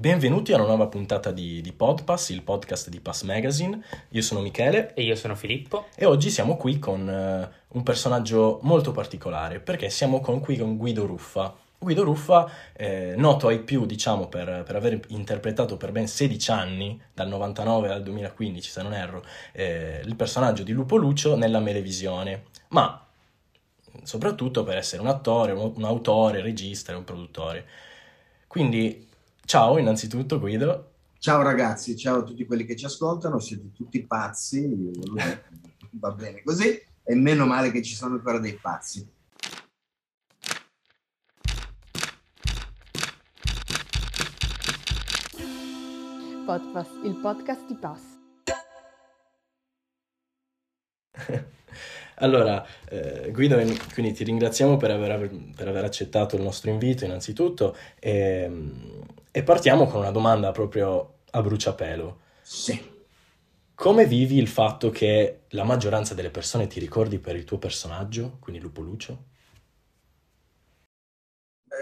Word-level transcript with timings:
Benvenuti 0.00 0.54
a 0.54 0.56
una 0.56 0.64
nuova 0.64 0.86
puntata 0.86 1.30
di, 1.30 1.60
di, 1.60 1.72
Podpass, 1.74 2.30
il 2.30 2.40
podcast 2.40 2.88
di 2.88 3.00
Pass 3.00 3.22
Magazine. 3.24 3.84
Io 4.12 4.22
sono 4.22 4.40
Michele. 4.40 4.94
E 4.94 5.02
io 5.02 5.14
sono 5.14 5.34
Filippo. 5.34 5.88
E 5.94 6.06
oggi 6.06 6.30
siamo 6.30 6.56
qui 6.56 6.78
con 6.78 7.06
uh, 7.06 7.76
un 7.76 7.82
personaggio 7.82 8.60
molto 8.62 8.92
particolare, 8.92 9.60
perché 9.60 9.90
siamo 9.90 10.20
con, 10.20 10.40
qui 10.40 10.56
con 10.56 10.78
Guido 10.78 11.04
Ruffa. 11.04 11.54
Guido 11.78 12.02
Ruffa, 12.02 12.50
eh, 12.72 13.12
noto 13.18 13.48
ai 13.48 13.60
più, 13.60 13.84
diciamo, 13.84 14.28
per, 14.28 14.62
per, 14.64 14.74
aver 14.74 14.98
interpretato 15.08 15.76
per 15.76 15.92
ben 15.92 16.08
16 16.08 16.50
anni, 16.50 16.98
dal 17.12 17.28
99 17.28 17.90
al 17.90 18.02
2015, 18.02 18.70
se 18.70 18.80
non 18.80 18.94
erro, 18.94 19.22
eh, 19.52 20.00
il 20.02 20.16
personaggio 20.16 20.62
di 20.62 20.72
Lupo 20.72 20.96
Lucio 20.96 21.36
nella 21.36 21.60
Melevisione. 21.60 22.44
Ma 22.68 23.06
soprattutto 24.02 24.64
per 24.64 24.78
essere 24.78 25.02
un 25.02 25.08
attore, 25.08 25.52
un, 25.52 25.74
un 25.76 25.84
autore, 25.84 26.40
regista 26.40 26.92
e 26.92 26.94
un 26.94 27.04
produttore. 27.04 27.66
Quindi 28.46 29.08
Ciao 29.50 29.78
innanzitutto 29.78 30.38
Guido. 30.38 30.92
Ciao 31.18 31.42
ragazzi, 31.42 31.96
ciao 31.96 32.20
a 32.20 32.22
tutti 32.22 32.46
quelli 32.46 32.64
che 32.64 32.76
ci 32.76 32.84
ascoltano, 32.84 33.40
siete 33.40 33.72
tutti 33.72 34.00
pazzi, 34.06 34.92
va 35.90 36.12
bene 36.12 36.44
così, 36.44 36.80
e 37.02 37.14
meno 37.16 37.46
male 37.46 37.72
che 37.72 37.82
ci 37.82 37.96
sono 37.96 38.14
ancora 38.14 38.38
dei 38.38 38.54
pazzi. 38.54 39.04
Podpass, 46.46 46.88
il 47.02 47.16
podcast 47.16 47.66
di 47.66 47.74
Pass. 47.74 48.02
allora, 52.22 52.64
eh, 52.88 53.32
Guido, 53.32 53.56
quindi 53.94 54.12
ti 54.12 54.22
ringraziamo 54.22 54.76
per 54.76 54.92
aver, 54.92 55.28
per 55.56 55.66
aver, 55.66 55.82
accettato 55.82 56.36
il 56.36 56.42
nostro 56.42 56.70
invito 56.70 57.04
innanzitutto. 57.04 57.76
E, 57.98 58.42
ehm, 58.44 59.18
e 59.30 59.42
partiamo 59.42 59.86
con 59.86 60.00
una 60.00 60.10
domanda 60.10 60.50
proprio 60.52 61.20
a 61.30 61.42
bruciapelo. 61.42 62.20
Sì. 62.42 62.98
Come 63.74 64.06
vivi 64.06 64.36
il 64.36 64.48
fatto 64.48 64.90
che 64.90 65.44
la 65.50 65.64
maggioranza 65.64 66.14
delle 66.14 66.30
persone 66.30 66.66
ti 66.66 66.80
ricordi 66.80 67.18
per 67.18 67.36
il 67.36 67.44
tuo 67.44 67.58
personaggio, 67.58 68.36
quindi 68.40 68.60
Lupo 68.60 68.82
Lucio? 68.82 69.28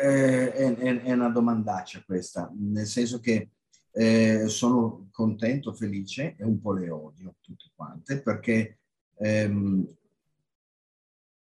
Eh, 0.01 0.53
è, 0.53 0.77
è, 0.77 1.03
è, 1.03 1.13
una 1.13 1.31
domandaccia 1.31 2.03
questa, 2.05 2.53
nel 2.57 2.87
senso 2.87 3.19
che 3.19 3.51
eh, 3.91 4.47
sono 4.47 5.09
contento, 5.11 5.73
felice 5.73 6.37
e 6.39 6.45
un 6.45 6.61
po' 6.61 6.73
le 6.73 6.89
odio 6.91 7.35
tutte 7.41 7.71
quante 7.75 8.21
perché 8.21 8.79
ehm, 9.17 9.97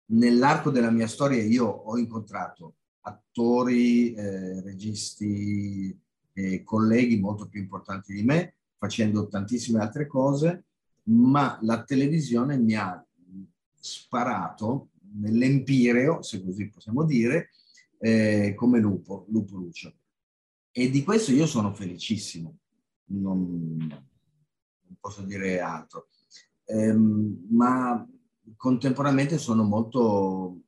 nell'arco 0.07 0.69
della 0.69 0.91
mia 0.91 1.07
storia 1.07 1.41
io 1.41 1.65
ho 1.65 1.97
incontrato 1.97 2.75
attori, 3.05 4.13
eh, 4.13 4.61
registi 4.61 5.97
e 6.33 6.63
colleghi 6.63 7.19
molto 7.19 7.47
più 7.47 7.61
importanti 7.61 8.13
di 8.13 8.23
me, 8.23 8.55
facendo 8.77 9.27
tantissime 9.27 9.79
altre 9.79 10.07
cose, 10.07 10.65
ma 11.03 11.57
la 11.61 11.83
televisione 11.83 12.57
mi 12.57 12.75
ha 12.75 13.03
sparato 13.73 14.89
nell'empireo, 15.13 16.21
se 16.21 16.43
così 16.43 16.67
possiamo 16.69 17.05
dire, 17.05 17.51
eh, 17.99 18.53
come 18.55 18.79
lupo, 18.79 19.25
lupo 19.29 19.55
lucio. 19.55 19.93
E 20.71 20.89
di 20.89 21.03
questo 21.03 21.31
io 21.31 21.45
sono 21.45 21.73
felicissimo, 21.73 22.57
non, 23.11 23.77
non 23.77 24.97
posso 24.99 25.21
dire 25.21 25.59
altro. 25.59 26.07
Eh, 26.65 26.93
ma 26.93 28.05
contemporaneamente 28.57 29.37
sono 29.37 29.63
molto 29.63 30.64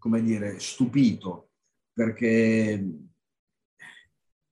come 0.00 0.22
dire, 0.22 0.58
stupito 0.58 1.50
perché 1.92 2.84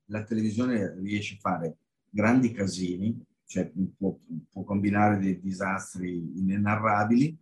la 0.04 0.22
televisione 0.22 0.94
riesce 1.00 1.34
a 1.34 1.38
fare 1.40 1.78
grandi 2.08 2.52
casini, 2.52 3.20
cioè 3.46 3.72
può, 3.96 4.16
può 4.50 4.62
combinare 4.62 5.18
dei 5.18 5.40
disastri 5.40 6.38
inenarrabili 6.38 7.36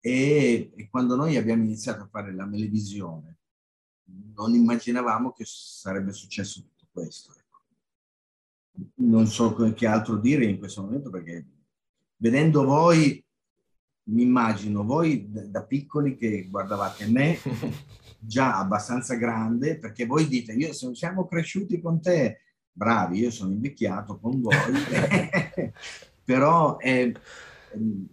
e, 0.00 0.72
e, 0.74 0.88
quando 0.88 1.16
noi 1.16 1.36
abbiamo 1.36 1.62
iniziato 1.62 2.02
a 2.02 2.08
fare 2.08 2.34
la 2.34 2.48
televisione 2.48 3.38
non 4.34 4.54
immaginavamo 4.54 5.32
che 5.32 5.44
sarebbe 5.46 6.12
successo 6.12 6.60
tutto 6.60 6.86
questo. 6.92 7.32
Ecco. 7.32 7.60
Non 8.96 9.26
so 9.26 9.54
che 9.72 9.86
altro 9.86 10.16
dire 10.16 10.44
in 10.44 10.58
questo 10.58 10.82
momento 10.82 11.10
perché 11.10 11.46
vedendo 12.16 12.64
voi 12.64 13.23
mi 14.04 14.22
immagino 14.22 14.84
voi 14.84 15.28
da 15.30 15.62
piccoli 15.62 16.16
che 16.16 16.48
guardavate 16.48 17.06
me, 17.06 17.38
già 18.18 18.58
abbastanza 18.58 19.14
grande, 19.14 19.78
perché 19.78 20.06
voi 20.06 20.26
dite, 20.26 20.52
io 20.52 20.72
siamo 20.72 21.26
cresciuti 21.26 21.80
con 21.80 22.00
te, 22.00 22.40
bravi, 22.70 23.20
io 23.20 23.30
sono 23.30 23.52
invecchiato 23.52 24.18
con 24.18 24.40
voi, 24.40 24.56
però 26.24 26.76
è, 26.78 27.12
ehm, 27.72 28.06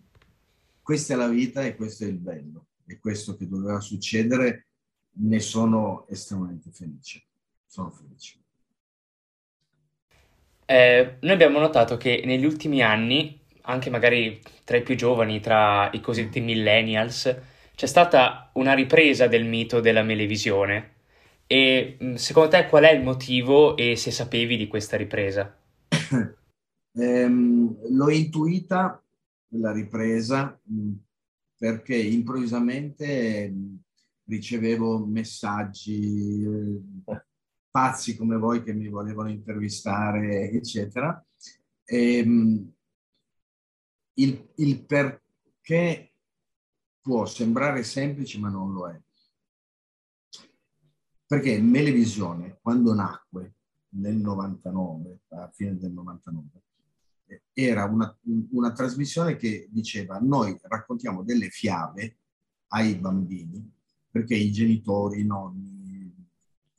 questa 0.81 1.13
è 1.13 1.17
la 1.17 1.27
vita 1.27 1.63
e 1.63 1.75
questo 1.75 2.05
è 2.05 2.07
il 2.07 2.17
bello, 2.17 2.67
è 2.85 2.97
questo 2.99 3.35
che 3.35 3.47
doveva 3.47 3.79
succedere, 3.79 4.67
ne 5.13 5.39
sono 5.39 6.05
estremamente 6.07 6.69
felice, 6.71 7.23
sono 7.65 7.89
felice. 7.89 8.39
Eh, 10.65 11.17
noi 11.19 11.31
abbiamo 11.33 11.59
notato 11.59 11.97
che 11.97 12.21
negli 12.25 12.45
ultimi 12.45 12.81
anni 12.81 13.40
anche 13.63 13.89
magari 13.89 14.41
tra 14.63 14.77
i 14.77 14.83
più 14.83 14.95
giovani, 14.95 15.39
tra 15.39 15.89
i 15.91 16.01
cosiddetti 16.01 16.39
millennials, 16.39 17.35
c'è 17.75 17.85
stata 17.85 18.51
una 18.53 18.73
ripresa 18.73 19.27
del 19.27 19.45
mito 19.45 19.79
della 19.79 20.03
melevisione. 20.03 20.95
E 21.47 21.97
secondo 22.15 22.49
te 22.49 22.67
qual 22.67 22.83
è 22.83 22.91
il 22.91 23.03
motivo 23.03 23.75
e 23.75 23.95
se 23.95 24.11
sapevi 24.11 24.55
di 24.55 24.67
questa 24.67 24.97
ripresa? 24.97 25.53
ehm, 26.93 27.77
l'ho 27.89 28.09
intuita 28.09 29.03
la 29.55 29.71
ripresa 29.71 30.57
perché 31.57 31.95
improvvisamente 31.95 33.53
ricevevo 34.25 35.05
messaggi 35.05 36.43
eh, 36.43 37.25
pazzi 37.69 38.15
come 38.15 38.37
voi 38.37 38.63
che 38.63 38.73
mi 38.73 38.87
volevano 38.87 39.29
intervistare, 39.29 40.49
eccetera. 40.51 41.23
E, 41.83 42.23
il, 44.15 44.51
il 44.55 44.85
perché 44.85 46.13
può 47.01 47.25
sembrare 47.25 47.83
semplice 47.83 48.37
ma 48.39 48.49
non 48.49 48.71
lo 48.71 48.89
è. 48.89 49.01
Perché 51.25 51.61
Melevisione, 51.61 52.59
quando 52.61 52.93
nacque 52.93 53.55
nel 53.89 54.17
99, 54.17 55.19
a 55.29 55.49
fine 55.53 55.77
del 55.77 55.91
99, 55.91 56.49
era 57.53 57.85
una, 57.85 58.17
una 58.51 58.71
trasmissione 58.73 59.37
che 59.37 59.67
diceva 59.71 60.19
noi 60.19 60.57
raccontiamo 60.63 61.23
delle 61.23 61.49
fiabe 61.49 62.17
ai 62.67 62.95
bambini 62.95 63.71
perché 64.09 64.35
i 64.35 64.51
genitori, 64.51 65.21
i 65.21 65.25
nonni 65.25 66.13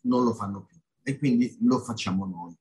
non 0.03 0.23
lo 0.25 0.35
fanno 0.35 0.65
più 0.65 0.79
e 1.03 1.19
quindi 1.19 1.57
lo 1.63 1.79
facciamo 1.79 2.27
noi. 2.27 2.57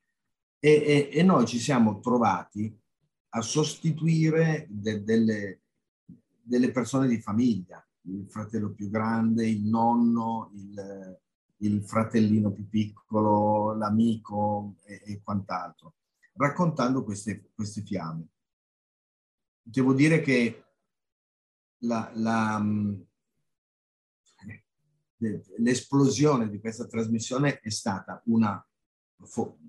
E, 0.60 0.70
e, 0.70 1.10
e 1.12 1.24
noi 1.24 1.46
ci 1.46 1.60
siamo 1.60 2.00
trovati 2.00 2.81
a 3.34 3.42
sostituire 3.42 4.68
de, 4.70 5.04
delle, 5.04 5.62
delle, 6.42 6.72
persone 6.72 7.08
di 7.08 7.22
famiglia, 7.22 7.86
il 8.04 8.28
fratello 8.28 8.72
più 8.72 8.90
grande, 8.90 9.48
il 9.48 9.64
nonno, 9.64 10.52
il, 10.54 11.20
il 11.58 11.84
fratellino 11.84 12.52
più 12.52 12.68
piccolo, 12.68 13.74
l'amico 13.74 14.76
e, 14.84 15.02
e 15.06 15.22
quant'altro, 15.24 15.96
raccontando 16.34 17.04
queste, 17.04 17.52
queste, 17.54 17.84
fiamme. 17.84 18.28
Devo 19.62 19.94
dire 19.94 20.22
che 20.22 20.66
la, 21.84 22.12
la, 22.16 22.62
l'esplosione 25.58 26.50
di 26.50 26.60
questa 26.60 26.86
trasmissione 26.86 27.60
è 27.60 27.70
stata 27.70 28.22
una 28.26 28.64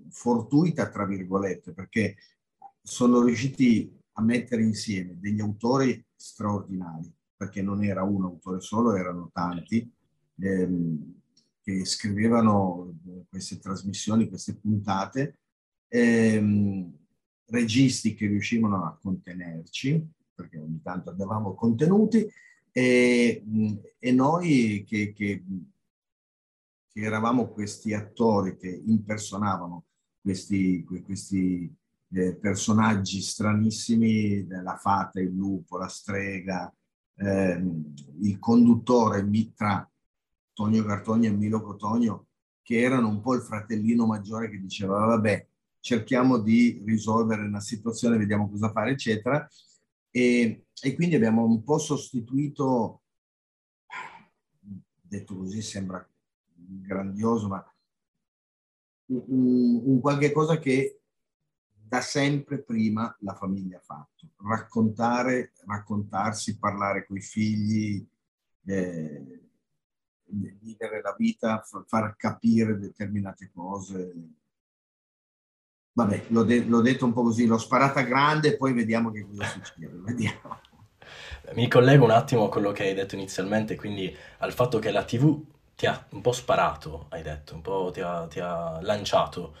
fortuita, 0.09 0.89
tra 0.89 1.05
virgolette, 1.05 1.73
perché 1.73 2.17
sono 2.83 3.21
riusciti 3.23 3.97
a 4.13 4.21
mettere 4.21 4.61
insieme 4.61 5.17
degli 5.19 5.39
autori 5.39 6.03
straordinari, 6.13 7.11
perché 7.35 7.61
non 7.61 7.83
era 7.83 8.03
un 8.03 8.23
autore 8.23 8.59
solo, 8.59 8.95
erano 8.95 9.29
tanti, 9.33 9.89
ehm, 10.39 11.21
che 11.61 11.85
scrivevano 11.85 12.93
queste 13.29 13.57
trasmissioni, 13.59 14.27
queste 14.27 14.55
puntate, 14.55 15.39
ehm, 15.87 16.93
registi 17.45 18.13
che 18.15 18.27
riuscivano 18.27 18.85
a 18.85 18.97
contenerci, 19.01 20.05
perché 20.35 20.57
ogni 20.57 20.81
tanto 20.81 21.09
andavamo 21.09 21.55
contenuti, 21.55 22.27
e, 22.71 23.43
e 23.99 24.11
noi 24.11 24.83
che, 24.85 25.13
che, 25.13 25.43
che, 26.91 26.99
eravamo 26.99 27.49
questi 27.49 27.93
attori 27.93 28.57
che 28.57 28.67
impersonavano 28.67 29.85
questi, 30.19 30.83
questi 30.83 31.71
eh, 32.13 32.35
personaggi 32.35 33.21
stranissimi, 33.21 34.45
la 34.47 34.77
fata, 34.77 35.19
il 35.19 35.33
lupo, 35.33 35.77
la 35.77 35.87
strega, 35.87 36.73
eh, 37.15 37.63
il 38.21 38.39
conduttore 38.39 39.27
tra 39.55 39.89
Tonio 40.53 40.83
Cartogno 40.83 41.27
e 41.27 41.31
Milo 41.31 41.61
Cotogno 41.61 42.27
che 42.61 42.79
erano 42.79 43.09
un 43.09 43.21
po' 43.21 43.35
il 43.35 43.41
fratellino 43.41 44.05
maggiore 44.05 44.49
che 44.49 44.59
diceva 44.59 45.05
vabbè, 45.05 45.47
cerchiamo 45.79 46.39
di 46.39 46.81
risolvere 46.85 47.43
una 47.43 47.59
situazione, 47.59 48.17
vediamo 48.17 48.49
cosa 48.49 48.71
fare, 48.71 48.91
eccetera. 48.91 49.45
E, 50.09 50.65
e 50.81 50.95
quindi 50.95 51.15
abbiamo 51.15 51.43
un 51.43 51.63
po' 51.63 51.77
sostituito, 51.77 53.01
detto 55.01 55.35
così 55.35 55.61
sembra 55.61 56.07
grandioso, 56.45 57.49
ma 57.49 57.75
un, 59.07 59.81
un 59.83 59.99
qualche 59.99 60.31
cosa 60.31 60.57
che 60.57 61.01
da 61.93 62.01
sempre 62.01 62.63
prima 62.63 63.15
la 63.19 63.35
famiglia 63.35 63.77
ha 63.77 63.81
fatto. 63.81 64.31
Raccontare, 64.37 65.51
raccontarsi, 65.67 66.57
parlare 66.57 67.05
con 67.05 67.17
i 67.17 67.21
figli, 67.21 68.03
eh, 68.65 69.41
vivere 70.25 71.01
la 71.03 71.13
vita, 71.15 71.63
far 71.85 72.15
capire 72.15 72.79
determinate 72.79 73.51
cose. 73.53 74.11
Vabbè, 75.91 76.25
l'ho, 76.29 76.43
de- 76.43 76.65
l'ho, 76.65 76.81
detto 76.81 77.05
un 77.05 77.13
po' 77.13 77.21
così, 77.21 77.45
l'ho 77.45 77.59
sparata 77.59 78.01
grande, 78.01 78.57
poi 78.57 78.73
vediamo 78.73 79.11
che 79.11 79.27
cosa 79.27 79.45
succede. 79.45 79.93
Vediamo. 80.01 80.61
Mi 81.53 81.67
collego 81.69 82.05
un 82.05 82.11
attimo 82.11 82.45
a 82.45 82.49
quello 82.49 82.71
che 82.71 82.85
hai 82.85 82.95
detto 82.95 83.13
inizialmente, 83.13 83.75
quindi 83.75 84.11
al 84.39 84.51
fatto 84.51 84.79
che 84.79 84.89
la 84.89 85.03
TV 85.03 85.45
ti 85.75 85.85
ha 85.85 86.07
un 86.09 86.21
po' 86.21 86.31
sparato, 86.31 87.05
hai 87.09 87.21
detto, 87.21 87.53
un 87.53 87.61
po' 87.61 87.91
ti 87.93 88.01
ha, 88.01 88.25
ti 88.25 88.39
ha 88.39 88.81
lanciato. 88.81 89.55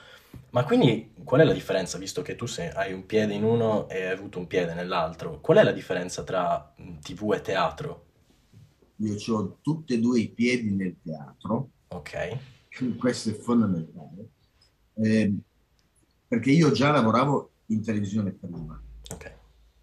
Ma 0.51 0.63
quindi 0.65 1.13
qual 1.23 1.41
è 1.41 1.43
la 1.43 1.53
differenza, 1.53 1.97
visto 1.97 2.21
che 2.21 2.35
tu 2.35 2.45
sei, 2.45 2.69
hai 2.69 2.93
un 2.93 3.05
piede 3.05 3.33
in 3.33 3.43
uno 3.43 3.89
e 3.89 4.05
hai 4.05 4.11
avuto 4.11 4.39
un 4.39 4.47
piede 4.47 4.73
nell'altro? 4.73 5.39
Qual 5.39 5.57
è 5.57 5.63
la 5.63 5.71
differenza 5.71 6.23
tra 6.23 6.73
TV 7.01 7.33
e 7.33 7.41
teatro? 7.41 8.05
Io 8.97 9.15
ho 9.35 9.57
tutti 9.61 9.93
e 9.95 9.99
due 9.99 10.19
i 10.19 10.29
piedi 10.29 10.69
nel 10.71 10.97
teatro. 11.01 11.71
Ok. 11.87 12.37
Questo 12.97 13.29
è 13.29 13.33
fondamentale. 13.33 14.29
Eh, 14.95 15.33
perché 16.27 16.51
io 16.51 16.71
già 16.71 16.91
lavoravo 16.91 17.51
in 17.67 17.83
televisione 17.83 18.31
prima, 18.31 18.81
okay. 19.11 19.33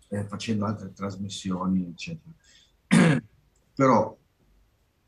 eh, 0.08 0.24
facendo 0.24 0.66
altre 0.66 0.92
trasmissioni, 0.92 1.86
eccetera. 1.86 2.32
Però 3.74 4.16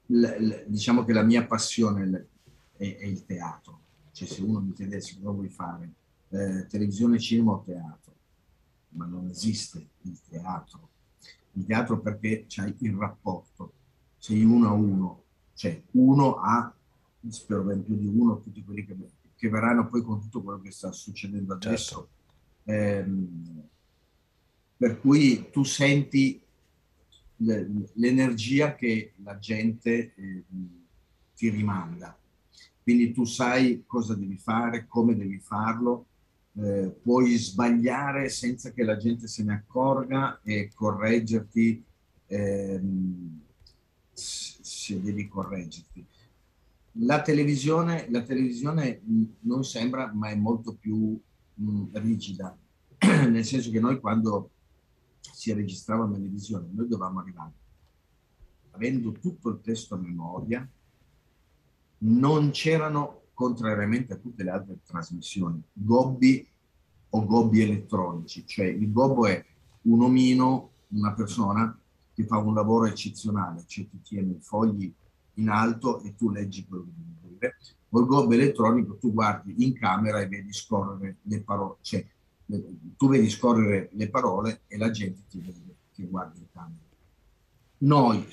l- 0.06 0.26
l- 0.26 0.64
diciamo 0.66 1.04
che 1.04 1.12
la 1.12 1.22
mia 1.22 1.44
passione 1.46 2.28
è, 2.76 2.96
è, 2.96 3.04
il 3.04 3.24
teatro. 3.24 3.80
Cioè 4.12 4.28
se 4.28 4.42
uno 4.42 4.60
mi 4.60 4.72
chiedesse 4.72 5.16
cosa 5.18 5.30
vuoi 5.30 5.48
fare, 5.48 5.90
eh, 6.28 6.66
televisione, 6.66 7.18
cinema 7.18 7.52
o 7.52 7.62
teatro, 7.62 8.14
ma 8.90 9.06
non 9.06 9.28
esiste 9.28 9.86
il 10.02 10.18
teatro. 10.28 10.88
Il 11.52 11.64
teatro 11.66 12.00
perché 12.00 12.44
c'hai 12.48 12.74
il 12.78 12.94
rapporto, 12.94 13.72
sei 14.16 14.44
uno 14.44 14.68
a 14.68 14.72
uno, 14.72 15.22
cioè 15.54 15.82
uno 15.92 16.36
a, 16.36 16.74
spero 17.28 17.62
ben 17.62 17.84
più 17.84 17.96
di 17.96 18.06
uno, 18.06 18.40
tutti 18.40 18.64
quelli 18.64 18.84
che, 18.84 18.96
che 19.34 19.48
verranno 19.48 19.88
poi 19.88 20.02
con 20.02 20.20
tutto 20.20 20.42
quello 20.42 20.60
che 20.60 20.70
sta 20.70 20.92
succedendo 20.92 21.54
adesso. 21.54 22.08
Certo. 22.64 22.70
Eh, 22.70 23.04
per 24.76 25.00
cui 25.00 25.50
tu 25.50 25.62
senti 25.62 26.40
l'energia 27.36 28.74
che 28.74 29.14
la 29.22 29.38
gente 29.38 30.14
eh, 30.14 30.44
ti 31.34 31.48
rimanda. 31.50 32.16
Quindi 32.82 33.12
tu 33.12 33.24
sai 33.24 33.84
cosa 33.86 34.14
devi 34.14 34.36
fare, 34.36 34.86
come 34.86 35.14
devi 35.14 35.38
farlo, 35.38 36.06
eh, 36.54 36.94
puoi 37.02 37.36
sbagliare 37.36 38.28
senza 38.28 38.72
che 38.72 38.82
la 38.82 38.96
gente 38.96 39.26
se 39.26 39.42
ne 39.42 39.54
accorga 39.54 40.40
e 40.42 40.70
correggerti 40.74 41.82
ehm, 42.26 43.40
se 44.12 45.00
devi 45.00 45.28
correggerti. 45.28 46.04
La 46.96 47.22
televisione, 47.22 48.06
la 48.10 48.22
televisione 48.22 49.00
non 49.40 49.64
sembra, 49.64 50.12
ma 50.12 50.28
è 50.28 50.34
molto 50.34 50.74
più 50.74 51.18
mh, 51.54 51.84
rigida, 51.92 52.56
nel 53.28 53.44
senso 53.44 53.70
che 53.70 53.80
noi 53.80 53.98
quando 53.98 54.50
si 55.20 55.52
registrava 55.52 56.04
in 56.04 56.12
televisione, 56.12 56.68
noi 56.70 56.88
dovevamo 56.88 57.20
arrivare, 57.20 57.52
avendo 58.72 59.12
tutto 59.12 59.48
il 59.48 59.60
testo 59.62 59.94
a 59.94 59.98
memoria, 59.98 60.68
non 62.04 62.50
c'erano, 62.50 63.20
contrariamente 63.34 64.12
a 64.12 64.16
tutte 64.16 64.44
le 64.44 64.50
altre 64.50 64.78
trasmissioni, 64.84 65.60
gobbi 65.72 66.46
o 67.10 67.24
gobbi 67.24 67.60
elettronici, 67.60 68.46
cioè 68.46 68.66
il 68.66 68.90
gobbo 68.92 69.26
è 69.26 69.44
un 69.82 70.02
omino, 70.02 70.70
una 70.88 71.12
persona 71.12 71.76
che 72.14 72.24
fa 72.24 72.38
un 72.38 72.54
lavoro 72.54 72.86
eccezionale, 72.86 73.64
cioè 73.66 73.88
ti 73.88 74.00
tiene 74.02 74.32
i 74.32 74.40
fogli 74.40 74.92
in 75.34 75.48
alto 75.48 76.02
e 76.02 76.14
tu 76.14 76.30
leggi 76.30 76.66
quello 76.66 76.84
che 76.84 76.90
devi 76.94 77.36
dire. 77.36 77.56
Il 77.94 78.06
gobbo 78.06 78.32
elettronico, 78.32 78.96
tu 78.96 79.12
guardi 79.12 79.64
in 79.64 79.74
camera 79.74 80.20
e 80.20 80.28
vedi 80.28 80.52
scorrere 80.52 81.16
le 81.22 81.42
parole, 81.42 81.76
cioè 81.82 82.06
tu 82.96 83.08
vedi 83.08 83.28
scorrere 83.28 83.88
le 83.92 84.08
parole 84.08 84.62
e 84.66 84.76
la 84.76 84.90
gente 84.90 85.22
ti 85.28 85.38
vede 85.38 85.74
che 85.92 86.04
guarda 86.04 86.38
in 86.38 86.46
camera. 86.52 86.80
Noi, 87.78 88.26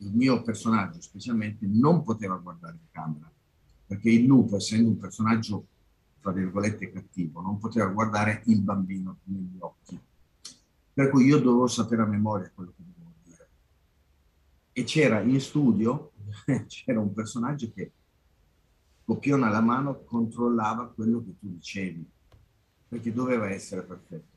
il 0.00 0.12
mio 0.14 0.42
personaggio 0.42 1.00
specialmente, 1.00 1.66
non 1.66 2.02
poteva 2.02 2.36
guardare 2.36 2.74
in 2.74 2.90
camera, 2.90 3.30
perché 3.86 4.10
il 4.10 4.24
lupo, 4.24 4.56
essendo 4.56 4.88
un 4.88 4.98
personaggio, 4.98 5.66
tra 6.20 6.32
virgolette, 6.32 6.90
cattivo, 6.90 7.40
non 7.40 7.58
poteva 7.58 7.86
guardare 7.86 8.42
il 8.46 8.60
bambino 8.60 9.18
negli 9.24 9.56
occhi. 9.58 9.98
Per 10.92 11.08
cui 11.08 11.24
io 11.24 11.38
dovevo 11.38 11.66
sapere 11.66 12.02
a 12.02 12.06
memoria 12.06 12.50
quello 12.54 12.72
che 12.76 12.82
dovevo 12.84 13.14
dire. 13.24 13.48
E 14.72 14.84
c'era 14.84 15.20
in 15.20 15.40
studio, 15.40 16.12
c'era 16.66 17.00
un 17.00 17.12
personaggio 17.12 17.70
che 17.72 17.92
copione 19.04 19.46
alla 19.46 19.60
mano 19.60 20.02
controllava 20.04 20.86
quello 20.88 21.18
che 21.24 21.36
tu 21.38 21.48
dicevi 21.48 22.08
perché 22.90 23.12
doveva 23.12 23.48
essere 23.48 23.82
perfetto. 23.82 24.29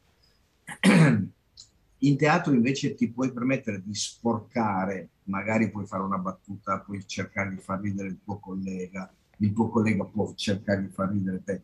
In 2.03 2.17
teatro 2.17 2.53
invece 2.53 2.95
ti 2.95 3.09
puoi 3.09 3.31
permettere 3.31 3.81
di 3.81 3.95
sporcare, 3.95 5.09
magari 5.25 5.71
puoi 5.71 5.85
fare 5.85 6.03
una 6.03 6.17
battuta, 6.17 6.79
puoi 6.79 7.05
cercare 7.05 7.49
di 7.51 7.57
far 7.57 7.79
ridere 7.79 8.09
il 8.09 8.19
tuo 8.23 8.39
collega, 8.39 9.11
il 9.37 9.53
tuo 9.53 9.69
collega 9.69 10.03
può 10.03 10.33
cercare 10.35 10.81
di 10.81 10.89
far 10.89 11.11
ridere 11.11 11.43
te. 11.43 11.61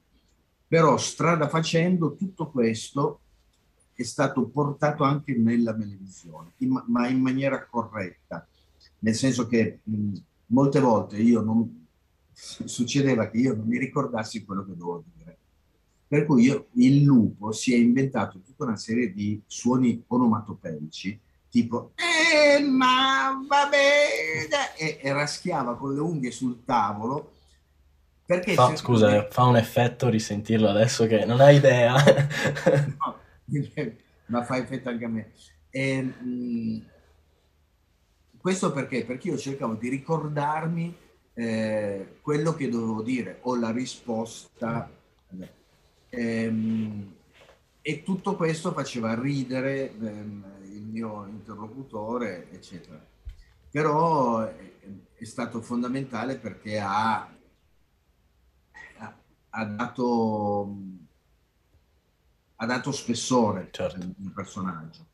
Però 0.65 0.95
strada 0.97 1.49
facendo 1.49 2.15
tutto 2.15 2.49
questo 2.51 3.19
è 3.93 4.03
stato 4.03 4.47
portato 4.47 5.03
anche 5.03 5.35
nella 5.35 5.75
televisione, 5.75 6.53
in, 6.57 6.83
ma 6.87 7.07
in 7.09 7.19
maniera 7.19 7.65
corretta, 7.65 8.47
nel 8.99 9.15
senso 9.15 9.45
che 9.45 9.79
mh, 9.83 10.13
molte 10.47 10.79
volte 10.79 11.17
io 11.17 11.41
non, 11.41 11.87
succedeva 12.31 13.29
che 13.29 13.37
io 13.37 13.55
non 13.55 13.67
mi 13.67 13.77
ricordassi 13.77 14.45
quello 14.45 14.63
che 14.63 14.75
dovevo 14.75 15.03
dire 15.13 15.18
per 16.09 16.25
cui 16.25 16.45
io, 16.45 16.69
il 16.73 17.03
lupo 17.03 17.51
si 17.51 17.71
è 17.71 17.77
inventato 17.77 18.41
tutta 18.41 18.63
una 18.63 18.77
serie 18.77 19.13
di 19.13 19.39
suoni 19.45 20.03
onomatopeici, 20.07 21.19
tipo 21.51 21.91
eh, 21.93 22.63
ma 22.63 23.39
va 23.47 23.69
bene, 23.69 24.75
e, 24.75 24.97
e 24.99 25.13
raschiava 25.13 25.77
con 25.77 25.93
le 25.93 25.99
unghie 25.99 26.31
sul 26.31 26.65
tavolo. 26.65 27.33
Perché 28.25 28.55
fa, 28.55 28.75
scusa, 28.75 29.09
me... 29.09 29.27
fa 29.29 29.43
un 29.43 29.57
effetto 29.57 30.09
risentirlo 30.09 30.67
adesso 30.67 31.05
che 31.05 31.25
non 31.25 31.41
hai 31.41 31.57
idea. 31.57 31.93
no, 32.97 33.19
ma 34.25 34.43
fa 34.43 34.57
effetto 34.57 34.89
anche 34.89 35.05
a 35.05 35.09
me. 35.09 35.31
E, 35.69 36.01
mh, 36.01 36.27
mm, 36.27 36.77
questo 38.41 38.71
perché? 38.71 39.05
Perché 39.05 39.27
io 39.27 39.37
cercavo 39.37 39.75
di 39.75 39.89
ricordarmi 39.89 40.95
eh, 41.35 42.17
quello 42.23 42.55
che 42.55 42.67
dovevo 42.67 43.03
dire 43.03 43.37
o 43.41 43.55
la 43.55 43.69
risposta. 43.69 44.89
Ehm, 46.09 47.15
e 47.81 48.03
tutto 48.03 48.35
questo 48.35 48.71
faceva 48.71 49.19
ridere 49.19 49.91
ehm, 49.91 50.43
il 50.63 50.83
mio 50.83 51.25
interlocutore, 51.27 52.49
eccetera. 52.51 53.03
Però 53.71 54.41
è, 54.41 54.71
è 55.15 55.23
stato 55.23 55.61
fondamentale 55.61 56.37
perché 56.37 56.79
ha, 56.79 57.29
ha, 58.97 59.17
ha, 59.49 59.65
dato, 59.65 60.75
ha 62.55 62.65
dato 62.65 62.91
spessore 62.91 63.69
certo. 63.71 63.97
al 63.97 64.31
personaggio. 64.33 65.05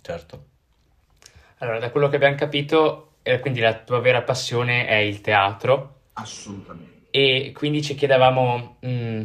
Certo. 0.00 0.46
Allora, 1.58 1.78
da 1.78 1.90
quello 1.90 2.08
che 2.08 2.16
abbiamo 2.16 2.36
capito, 2.36 3.14
eh, 3.22 3.40
quindi 3.40 3.60
la 3.60 3.78
tua 3.78 4.00
vera 4.00 4.22
passione 4.22 4.86
è 4.86 4.96
il 4.96 5.20
teatro. 5.20 6.00
Assolutamente. 6.14 7.08
E 7.10 7.52
quindi 7.54 7.82
ci 7.82 7.94
chiedevamo... 7.94 8.76
Mh, 8.80 8.88
mm, 8.88 9.22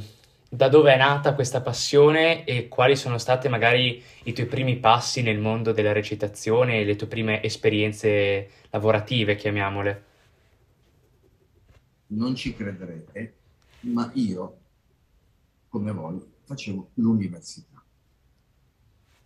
da 0.49 0.69
dove 0.69 0.93
è 0.93 0.97
nata 0.97 1.35
questa 1.35 1.61
passione 1.61 2.45
e 2.45 2.67
quali 2.67 2.95
sono 2.95 3.17
state 3.17 3.49
magari 3.49 4.01
i 4.23 4.33
tuoi 4.33 4.47
primi 4.47 4.77
passi 4.77 5.21
nel 5.21 5.39
mondo 5.39 5.73
della 5.73 5.91
recitazione 5.91 6.79
e 6.79 6.85
le 6.85 6.95
tue 6.95 7.07
prime 7.07 7.43
esperienze 7.43 8.49
lavorative, 8.69 9.35
chiamiamole? 9.35 10.05
Non 12.07 12.35
ci 12.35 12.53
crederete, 12.53 13.35
ma 13.81 14.09
io, 14.13 14.57
come 15.67 15.91
voi, 15.91 16.23
facevo 16.45 16.91
l'università. 16.95 17.83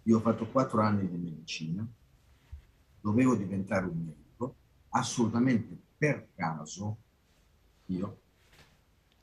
Io 0.03 0.17
ho 0.17 0.21
fatto 0.21 0.47
quattro 0.47 0.81
anni 0.81 1.07
di 1.07 1.17
medicina, 1.17 1.87
dovevo 2.99 3.35
diventare 3.35 3.85
un 3.85 4.03
medico, 4.03 4.55
assolutamente 4.89 5.77
per 5.95 6.29
caso 6.33 6.97
io, 7.85 8.21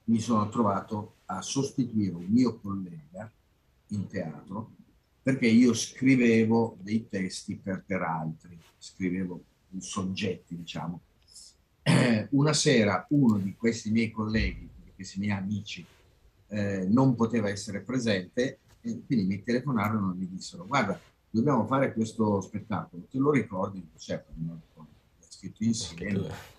mi 0.09 0.21
sono 0.21 0.49
trovato 0.49 1.17
a 1.27 1.43
sostituire 1.43 2.15
un 2.15 2.27
mio 2.29 2.59
collega 2.59 3.31
in 3.89 4.07
teatro 4.07 4.73
perché 5.23 5.47
io 5.47 5.75
scrivevo 5.75 6.79
dei 6.81 7.07
testi 7.09 7.57
per, 7.57 7.85
per 7.85 8.01
altri, 8.01 8.59
scrivevo 8.79 9.43
soggetti, 9.79 10.57
diciamo. 10.57 11.01
Eh, 11.83 12.29
una 12.31 12.55
sera 12.55 13.07
uno 13.11 13.37
di 13.37 13.55
questi 13.55 13.91
miei 13.91 14.11
colleghi, 14.11 14.69
di 14.83 14.93
questi 14.95 15.19
miei 15.19 15.33
amici, 15.33 15.85
eh, 16.49 16.87
non 16.89 17.15
poteva 17.15 17.51
essere 17.51 17.81
presente 17.81 18.61
e 18.81 19.03
quindi 19.05 19.27
mi 19.27 19.43
telefonarono 19.43 20.13
e 20.13 20.17
mi 20.17 20.29
dissero 20.29 20.67
guarda, 20.67 20.99
dobbiamo 21.29 21.67
fare 21.67 21.93
questo 21.93 22.41
spettacolo, 22.41 23.07
te 23.11 23.19
lo 23.19 23.31
ricordi? 23.31 23.87
Certo, 23.97 24.33
non 24.37 24.49
lo 24.49 24.61
ricordo, 24.67 24.91
l'ho 25.19 25.27
scritto 25.29 25.65
insieme. 25.65 26.58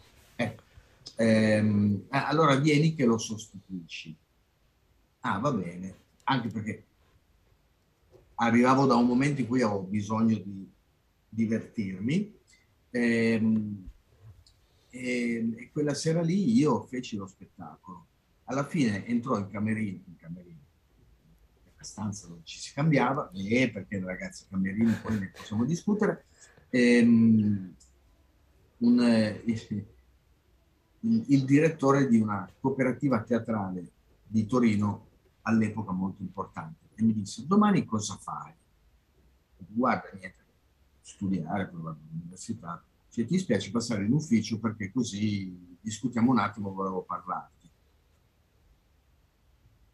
Eh, 1.19 1.25
ehm, 1.25 2.05
allora 2.09 2.55
vieni 2.55 2.95
che 2.95 3.03
lo 3.03 3.17
sostituisci. 3.17 4.15
Ah, 5.21 5.37
va 5.39 5.51
bene, 5.51 5.95
anche 6.23 6.47
perché 6.47 6.85
arrivavo 8.35 8.85
da 8.85 8.95
un 8.95 9.05
momento 9.05 9.41
in 9.41 9.47
cui 9.47 9.61
avevo 9.61 9.81
bisogno 9.81 10.37
di 10.37 10.71
divertirmi 11.27 12.39
ehm, 12.91 13.89
e, 14.89 15.53
e, 15.57 15.69
quella 15.73 15.93
sera 15.93 16.21
lì 16.21 16.57
io 16.57 16.83
feci 16.83 17.17
lo 17.17 17.27
spettacolo. 17.27 18.07
Alla 18.45 18.65
fine 18.65 19.05
entrò 19.05 19.37
in 19.37 19.49
camerino, 19.49 20.01
in 20.07 20.15
camerino, 20.15 20.57
nella 21.65 21.83
stanza 21.83 22.27
dove 22.27 22.41
ci 22.45 22.59
si 22.59 22.73
cambiava, 22.73 23.29
e 23.33 23.69
perché 23.69 23.99
ragazzi 23.99 24.45
camerini 24.49 24.93
poi 24.93 25.19
ne 25.19 25.31
possiamo 25.35 25.65
discutere, 25.65 26.27
ehm, 26.69 27.75
un, 28.77 29.01
eh, 29.01 29.43
il, 31.01 31.45
direttore 31.45 32.07
di 32.07 32.19
una 32.19 32.49
cooperativa 32.59 33.21
teatrale 33.21 33.91
di 34.25 34.45
Torino 34.45 35.07
all'epoca 35.43 35.91
molto 35.91 36.21
importante 36.21 36.89
e 36.95 37.03
mi 37.03 37.13
disse 37.13 37.45
domani 37.47 37.85
cosa 37.85 38.15
fai? 38.15 38.53
Guarda, 39.57 40.09
niente, 40.13 40.43
studiare, 41.01 41.67
provare 41.67 41.97
all'università. 42.09 42.83
Se 43.07 43.25
ti 43.25 43.37
spiace 43.37 43.71
passare 43.71 44.05
in 44.05 44.13
ufficio 44.13 44.59
perché 44.59 44.91
così 44.91 45.77
discutiamo 45.81 46.31
un 46.31 46.39
attimo, 46.39 46.71
volevo 46.71 47.01
parlarti. 47.01 47.69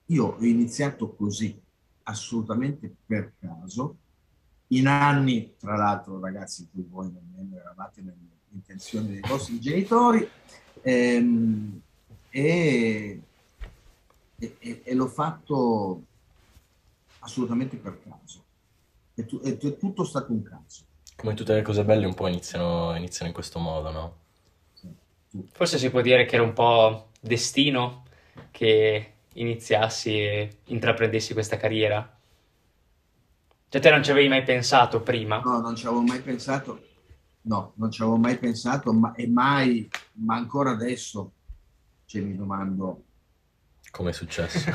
Io 0.07 0.25
ho 0.25 0.43
iniziato 0.43 1.13
così, 1.15 1.59
assolutamente 2.03 2.93
per 3.05 3.33
caso, 3.39 3.97
in 4.67 4.87
anni, 4.87 5.55
tra 5.57 5.75
l'altro 5.75 6.19
ragazzi, 6.19 6.67
voi 6.71 7.11
nemmeno 7.11 7.57
eravate 7.57 8.01
nelle 8.01 8.17
intenzioni 8.49 9.07
dei 9.07 9.21
vostri 9.21 9.59
genitori, 9.59 10.27
ehm, 10.85 11.81
e, 12.29 13.19
e, 14.37 14.81
e 14.83 14.93
l'ho 14.93 15.07
fatto 15.07 16.01
assolutamente 17.19 17.75
per 17.77 17.99
caso. 18.03 18.43
È, 19.15 19.25
tu, 19.25 19.39
è, 19.39 19.57
è, 19.57 19.77
tutto 19.77 20.03
stato 20.03 20.31
un 20.31 20.43
caso. 20.43 20.83
Come 21.15 21.33
tutte 21.33 21.55
le 21.55 21.63
cose 21.63 21.83
belle 21.83 22.05
un 22.05 22.13
po' 22.13 22.27
iniziano, 22.27 22.95
iniziano 22.95 23.27
in 23.27 23.33
questo 23.33 23.57
modo, 23.57 23.91
no? 23.91 24.15
Forse 25.51 25.77
si 25.77 25.89
può 25.89 26.01
dire 26.01 26.25
che 26.25 26.35
era 26.35 26.43
un 26.43 26.53
po' 26.53 27.09
destino 27.19 28.03
che 28.51 29.13
iniziassi 29.33 30.11
e 30.11 30.57
intraprendessi 30.65 31.33
questa 31.33 31.57
carriera. 31.57 32.17
Cioè 33.69 33.81
te 33.81 33.89
non 33.89 34.03
ci 34.03 34.11
avevi 34.11 34.27
mai 34.27 34.43
pensato 34.43 35.01
prima? 35.01 35.41
No, 35.43 35.59
non 35.59 35.75
ci 35.75 35.87
avevo 35.87 36.01
mai 36.01 36.21
pensato. 36.21 36.93
No, 37.47 37.73
non 37.75 37.91
ci 37.91 38.01
avevo 38.01 38.17
mai 38.17 38.37
pensato 38.37 38.91
ma, 38.91 39.13
e 39.13 39.27
mai, 39.27 39.87
ma 40.13 40.35
ancora 40.35 40.71
adesso 40.71 41.31
cioè, 42.05 42.21
mi 42.21 42.35
domando... 42.35 43.03
Come 43.91 44.09
è 44.09 44.13
successo? 44.13 44.71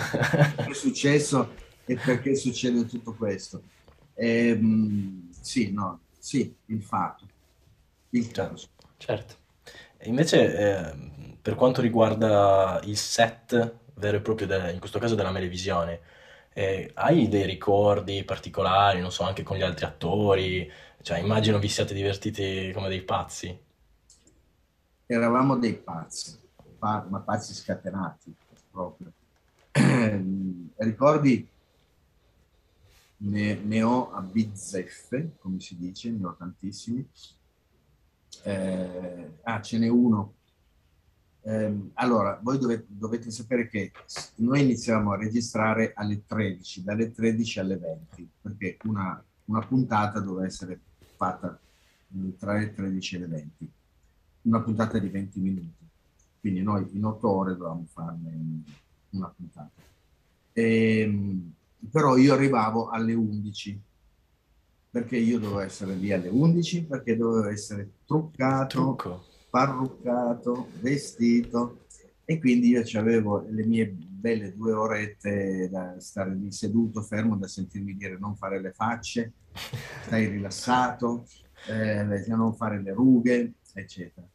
Come 0.57 0.71
è 0.71 0.75
successo 0.75 1.55
e 1.85 1.97
perché 1.97 2.35
succede 2.37 2.87
tutto 2.87 3.15
questo. 3.15 3.63
Ehm, 4.15 5.31
sì, 5.31 5.73
no, 5.73 6.01
sì, 6.19 6.55
il 6.67 6.83
fatto, 6.83 7.27
il 8.11 8.31
caso. 8.31 8.69
Certo. 8.97 9.35
E 9.97 10.09
invece, 10.09 10.57
eh, 10.57 11.37
per 11.41 11.55
quanto 11.55 11.81
riguarda 11.81 12.81
il 12.85 12.97
set 12.97 13.79
vero 13.95 14.17
e 14.17 14.21
proprio, 14.21 14.47
de- 14.47 14.73
in 14.73 14.79
questo 14.79 14.99
caso 14.99 15.15
della 15.15 15.31
Melevisione, 15.31 16.01
eh, 16.53 16.91
hai 16.95 17.29
dei 17.29 17.45
ricordi 17.45 18.25
particolari, 18.25 19.01
non 19.01 19.13
so, 19.13 19.23
anche 19.25 19.43
con 19.43 19.57
gli 19.57 19.63
altri 19.63 19.85
attori? 19.85 20.71
Cioè, 21.03 21.19
immagino 21.19 21.59
vi 21.59 21.69
siate 21.69 21.95
divertiti 21.95 22.73
come 22.75 22.89
dei 22.89 23.03
pazzi. 23.03 23.59
Eravamo 25.07 25.57
dei 25.57 25.75
pazzi, 25.75 26.39
ma 26.79 27.23
pazzi 27.25 27.55
scatenati 27.55 28.35
proprio. 28.71 29.11
Ricordi 30.77 31.49
ne, 33.17 33.55
ne, 33.55 33.83
ho 33.83 34.13
a 34.13 34.21
bizzeffe, 34.21 35.37
come 35.39 35.59
si 35.59 35.77
dice, 35.77 36.11
ne 36.11 36.27
ho 36.27 36.37
tantissimi. 36.37 37.09
Eh, 38.45 39.39
ah, 39.43 39.61
ce 39.63 39.79
n'è 39.79 39.89
uno. 39.89 40.35
Eh, 41.43 41.91
allora, 41.95 42.39
voi 42.43 42.59
dovete, 42.59 42.85
dovete, 42.89 43.31
sapere 43.31 43.69
che 43.69 43.93
noi 44.37 44.61
iniziamo 44.61 45.13
a 45.13 45.17
registrare 45.17 45.93
alle 45.95 46.25
13, 46.27 46.85
dalle 46.85 47.11
13 47.11 47.59
alle 47.59 47.79
20, 47.79 48.31
perché 48.43 48.77
una, 48.85 49.23
una 49.47 49.67
puntata 49.67 50.21
doveva 50.21 50.47
essere 50.47 50.81
fatta 51.21 51.61
tra 52.39 52.55
le 52.55 52.73
13 52.73 53.15
e 53.15 53.19
le 53.19 53.27
20, 53.27 53.71
una 54.43 54.63
puntata 54.63 54.99
di 54.99 55.09
20 55.11 55.41
minuti. 55.41 55.89
Quindi 56.41 56.63
noi 56.63 56.89
in 56.93 57.05
8 57.05 57.29
ore 57.29 57.53
dovevamo 57.53 57.85
farne 57.93 58.63
una 59.11 59.29
puntata. 59.29 59.71
E, 60.55 61.01
ehm, 61.01 61.53
però 61.91 62.17
io 62.17 62.33
arrivavo 62.33 62.89
alle 62.89 63.13
11 63.13 63.81
perché 64.91 65.19
io 65.19 65.39
dovevo 65.39 65.61
essere 65.61 65.95
lì 65.95 66.11
alle 66.13 66.29
11 66.29 66.85
perché 66.85 67.17
dovevo 67.17 67.49
essere 67.49 67.91
truccato, 68.07 68.97
parruccato, 69.51 70.69
vestito 70.81 71.85
e 72.25 72.39
quindi 72.39 72.69
io 72.69 72.83
avevo 72.99 73.45
le 73.49 73.65
mie 73.65 73.95
belle 74.21 74.55
due 74.55 74.73
orette 74.73 75.69
da 75.71 75.99
stare 75.99 76.35
lì 76.35 76.53
seduto, 76.53 77.03
fermo, 77.03 77.37
da 77.37 77.49
sentirmi 77.49 77.97
dire 77.97 78.19
non 78.19 78.37
fare 78.37 78.61
le 78.61 78.73
facce, 78.73 79.33
stai 80.05 80.27
rilassato, 80.27 81.27
eh, 81.67 82.25
non 82.29 82.55
fare 82.55 82.81
le 82.83 82.93
rughe, 82.93 83.55
eccetera. 83.73 84.27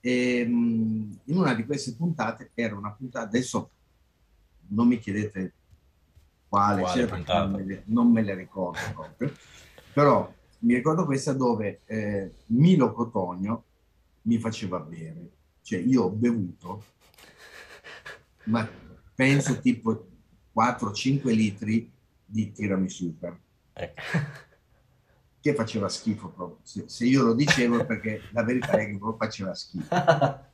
E, 0.00 0.40
in 0.40 1.36
una 1.36 1.54
di 1.54 1.64
queste 1.64 1.94
puntate 1.94 2.50
era 2.54 2.76
una 2.76 2.92
puntata, 2.92 3.26
adesso 3.26 3.70
non 4.68 4.86
mi 4.86 4.98
chiedete 4.98 5.52
quale, 6.48 6.82
quale 6.82 7.06
non, 7.06 7.50
me 7.50 7.64
le, 7.64 7.82
non, 7.86 8.12
me 8.12 8.22
le, 8.22 8.34
ricordo 8.34 8.78
proprio, 8.92 9.32
però 9.94 10.30
mi 10.60 10.74
ricordo 10.74 11.06
questa 11.06 11.32
dove 11.32 11.80
eh, 11.86 12.34
Milo 12.46 12.92
Cotogno 12.92 13.64
mi 14.22 14.38
faceva 14.38 14.78
bere, 14.78 15.30
cioè 15.62 15.78
io 15.78 16.04
ho 16.04 16.10
bevuto, 16.10 16.84
ma 18.44 18.68
penso 19.14 19.60
tipo 19.60 20.08
4-5 20.54 21.34
litri 21.34 21.90
di 22.24 22.52
tiramisù 22.52 23.06
super, 23.06 23.38
ecco. 23.72 24.02
che 25.40 25.54
faceva 25.54 25.88
schifo 25.88 26.28
proprio, 26.30 26.58
se, 26.62 26.84
se 26.86 27.04
io 27.04 27.22
lo 27.22 27.34
dicevo 27.34 27.84
perché 27.84 28.22
la 28.32 28.42
verità 28.42 28.72
è 28.72 28.86
che 28.86 28.98
proprio 28.98 29.16
faceva 29.16 29.54
schifo. 29.54 29.88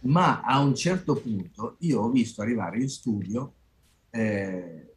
Ma 0.00 0.42
a 0.42 0.60
un 0.60 0.74
certo 0.74 1.16
punto 1.16 1.76
io 1.80 2.00
ho 2.00 2.10
visto 2.10 2.40
arrivare 2.40 2.78
in 2.78 2.88
studio 2.88 3.52
eh, 4.10 4.94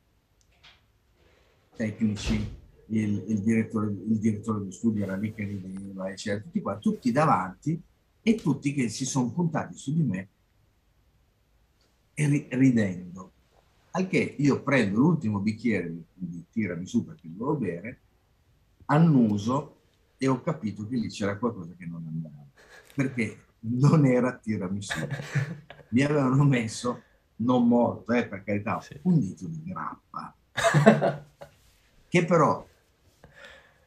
tecnici, 1.76 2.60
il, 2.88 3.24
il, 3.28 3.40
direttore, 3.42 3.88
il 3.88 4.20
direttore 4.20 4.66
di 4.66 4.72
studio 4.72 5.04
era 5.04 5.16
lì 5.16 5.34
che 5.34 5.44
rideva, 5.44 6.10
eccetera, 6.10 6.44
tutti 6.44 6.62
qua, 6.62 6.78
tutti 6.78 7.12
davanti 7.12 7.82
e 8.22 8.36
tutti 8.36 8.74
che 8.74 8.90
si 8.90 9.06
sono 9.06 9.32
puntati 9.32 9.76
su 9.76 9.94
di 9.94 10.04
me 10.04 10.30
e 12.22 12.28
ri, 12.28 12.48
ridendo. 12.52 13.32
Al 13.92 14.08
che 14.08 14.36
io 14.38 14.62
prendo 14.64 15.00
l'ultimo 15.00 15.40
bicchiere 15.40 15.90
di, 15.92 16.04
di 16.14 16.46
tirami 16.50 16.86
su 16.86 17.04
perché 17.06 17.28
dovevo 17.30 17.58
bere, 17.58 18.00
annuso 18.86 19.78
e 20.18 20.28
ho 20.28 20.42
capito 20.42 20.88
che 20.88 20.96
lì 20.96 21.10
c'era 21.10 21.38
qualcosa 21.38 21.74
che 21.78 21.86
non 21.86 22.06
andava. 22.08 22.46
Perché 22.94 23.44
non 23.62 24.06
era 24.06 24.38
tiramisù. 24.38 25.08
Mi 25.90 26.04
avevano 26.04 26.44
messo 26.44 27.04
non 27.38 27.68
morto, 27.68 28.14
eh, 28.14 28.28
per 28.28 28.44
carità, 28.44 28.80
sì. 28.82 28.98
un 29.04 29.20
dito 29.20 29.48
di 29.48 29.64
grappa, 29.64 30.36
che 32.08 32.26
però 32.26 32.68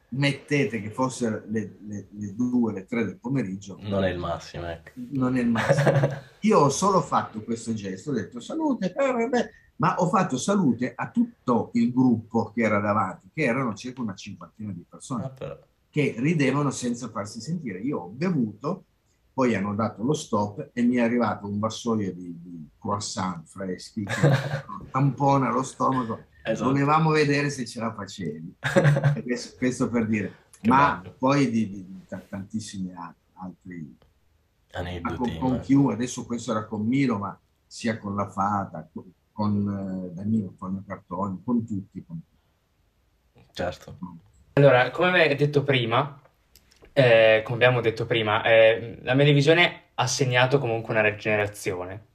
mettete 0.09 0.81
che 0.81 0.89
fosse 0.89 1.43
le, 1.47 1.77
le, 1.85 2.07
le, 2.09 2.35
due, 2.35 2.73
le 2.73 2.85
tre 2.85 3.05
del 3.05 3.17
pomeriggio. 3.17 3.77
Non 3.81 4.03
è 4.03 4.09
il 4.09 4.19
massimo, 4.19 4.67
ecco. 4.67 4.91
Non 5.11 5.37
è 5.37 5.41
il 5.41 5.49
massimo. 5.49 6.07
Io 6.41 6.59
ho 6.59 6.69
solo 6.69 7.01
fatto 7.01 7.43
questo 7.43 7.73
gesto, 7.73 8.11
ho 8.11 8.13
detto 8.13 8.39
salute, 8.39 8.93
eh, 8.93 9.49
ma 9.77 9.95
ho 9.95 10.07
fatto 10.07 10.37
salute 10.37 10.93
a 10.95 11.09
tutto 11.09 11.71
il 11.73 11.91
gruppo 11.91 12.51
che 12.53 12.61
era 12.61 12.79
davanti, 12.79 13.29
che 13.33 13.43
erano 13.43 13.73
circa 13.73 14.01
una 14.01 14.15
cinquantina 14.15 14.71
di 14.71 14.85
persone, 14.87 15.23
ah, 15.23 15.59
che 15.89 16.15
ridevano 16.17 16.71
senza 16.71 17.09
farsi 17.09 17.41
sentire. 17.41 17.79
Io 17.79 17.99
ho 17.99 18.07
bevuto 18.07 18.85
poi 19.35 19.53
hanno 19.53 19.75
dato 19.75 20.01
lo 20.01 20.13
stop 20.13 20.69
e 20.71 20.81
mi 20.81 20.95
è 20.95 21.01
arrivato 21.01 21.45
un 21.45 21.59
vassoio 21.59 22.13
di, 22.13 22.39
di 22.41 22.69
croissant 22.79 23.45
freschi 23.45 24.05
che 24.05 24.13
tampona 24.89 25.51
lo 25.51 25.61
stomaco. 25.61 26.23
Esatto. 26.45 26.69
Volevamo 26.69 27.09
vedere 27.11 27.49
se 27.49 27.65
ce 27.65 27.79
la 27.79 27.93
facevi. 27.93 28.55
Questo, 29.23 29.57
questo 29.57 29.89
per 29.89 30.05
dire. 30.07 30.33
Che 30.61 30.67
Ma 30.67 30.97
bello. 30.97 31.15
poi 31.17 31.49
di, 31.49 31.69
di- 31.69 31.85
di 31.85 32.05
ta- 32.07 32.21
tantissimi 32.27 32.93
altri. 33.33 33.97
Con, 34.71 34.85
Aneddoti. 34.85 35.37
con 35.37 35.51
ma- 35.53 35.59
chiunque, 35.59 35.93
adesso 35.93 36.25
questo 36.25 36.51
era 36.51 36.65
con 36.65 36.85
Milo, 36.85 37.17
ma 37.17 37.37
sia 37.65 37.97
con 37.97 38.15
la 38.15 38.27
Fata, 38.29 38.87
con, 38.93 39.11
con 39.31 40.09
eh, 40.11 40.13
Danilo, 40.13 40.49
Antonio 40.49 40.83
Cartoni, 40.85 41.41
con 41.43 41.65
tutti. 41.65 42.03
con 42.05 42.21
Certo. 43.53 43.97
Allora, 44.53 44.91
come 44.91 45.09
avevo 45.09 45.33
detto 45.35 45.63
prima, 45.63 46.19
eh, 46.93 47.41
come 47.43 47.55
abbiamo 47.55 47.81
detto 47.81 48.05
prima, 48.05 48.43
eh, 48.43 48.99
la 49.01 49.13
Melevisione 49.13 49.81
ha 49.95 50.07
segnato 50.07 50.59
comunque 50.59 50.93
una 50.93 51.07
rigenerazione. 51.07 52.07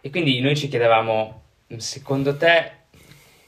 E 0.00 0.10
quindi 0.10 0.40
noi 0.40 0.56
ci 0.56 0.68
chiedevamo, 0.68 1.42
secondo 1.76 2.36
te, 2.36 2.72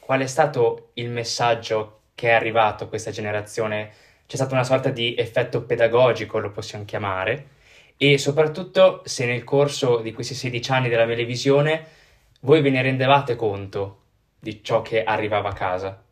qual 0.05 0.21
è 0.21 0.27
stato 0.27 0.91
il 0.95 1.09
messaggio 1.09 2.01
che 2.15 2.29
è 2.29 2.33
arrivato 2.33 2.83
a 2.85 2.87
questa 2.87 3.11
generazione? 3.11 3.91
C'è 4.25 4.35
stato 4.35 4.53
una 4.53 4.63
sorta 4.63 4.89
di 4.89 5.15
effetto 5.15 5.63
pedagogico, 5.63 6.39
lo 6.39 6.51
possiamo 6.51 6.85
chiamare, 6.85 7.49
e 7.97 8.17
soprattutto 8.17 9.01
se 9.05 9.25
nel 9.25 9.43
corso 9.43 9.97
di 9.99 10.13
questi 10.13 10.33
16 10.35 10.71
anni 10.71 10.89
della 10.89 11.05
Melevisione 11.05 11.87
voi 12.41 12.61
ve 12.61 12.69
ne 12.69 12.81
rendevate 12.81 13.35
conto 13.35 14.01
di 14.39 14.63
ciò 14.63 14.81
che 14.81 15.03
arrivava 15.03 15.49
a 15.49 15.53
casa. 15.53 16.03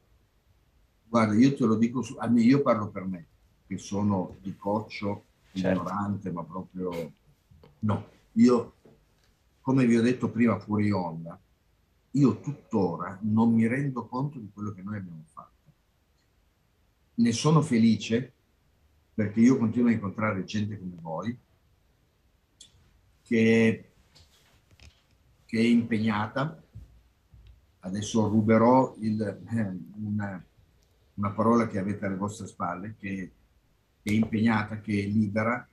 Guarda, 1.08 1.34
io 1.36 1.54
te 1.56 1.66
lo 1.66 1.76
dico, 1.76 2.02
su, 2.02 2.16
almeno 2.18 2.46
io 2.48 2.62
parlo 2.62 2.90
per 2.90 3.04
me, 3.06 3.26
che 3.68 3.78
sono 3.78 4.38
di 4.42 4.56
coccio, 4.56 5.26
Certo. 5.54 5.82
ignorante, 5.82 6.32
ma 6.32 6.44
proprio 6.44 7.12
no. 7.80 8.10
Io, 8.34 8.74
come 9.62 9.86
vi 9.86 9.98
ho 9.98 10.02
detto 10.02 10.30
prima 10.30 10.58
fuori 10.60 10.90
onda, 10.92 11.38
io 12.12 12.40
tuttora 12.40 13.18
non 13.22 13.54
mi 13.54 13.68
rendo 13.68 14.06
conto 14.08 14.40
di 14.40 14.50
quello 14.54 14.74
che 14.74 14.82
noi 14.82 14.98
abbiamo 14.98 15.24
fatto. 15.32 15.50
Ne 17.16 17.32
sono 17.32 17.62
felice 17.62 18.34
perché 19.14 19.40
io 19.40 19.58
continuo 19.58 19.90
a 19.90 19.94
incontrare 19.94 20.44
gente 20.44 20.78
come 20.78 20.98
voi 21.00 21.38
che, 23.22 23.92
che 25.46 25.58
è 25.58 25.62
impegnata. 25.62 26.62
Adesso 27.84 28.28
ruberò 28.28 28.96
il, 29.00 29.22
eh, 29.22 29.78
una, 30.04 30.44
una 31.14 31.32
parola 31.32 31.68
che 31.68 31.80
avete 31.80 32.06
alle 32.06 32.18
vostre 32.18 32.48
spalle, 32.48 32.96
che 33.00 33.32
è 34.02 34.12
impegnata, 34.12 34.82
che 34.82 35.04
è 35.04 35.06
libera, 35.08 35.68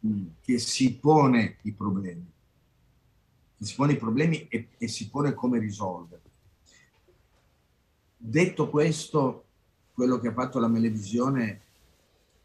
mh, 0.00 0.26
che 0.40 0.58
si 0.58 0.98
pone 0.98 1.58
i 1.62 1.72
problemi, 1.72 2.31
si 3.64 3.74
pone 3.74 3.92
i 3.92 3.96
problemi 3.96 4.48
e, 4.48 4.68
e 4.76 4.88
si 4.88 5.08
pone 5.08 5.34
come 5.34 5.58
risolverli. 5.58 6.30
Detto 8.16 8.70
questo, 8.70 9.44
quello 9.92 10.18
che 10.18 10.28
ha 10.28 10.32
fatto 10.32 10.58
la 10.58 10.68
Melevisione, 10.68 11.60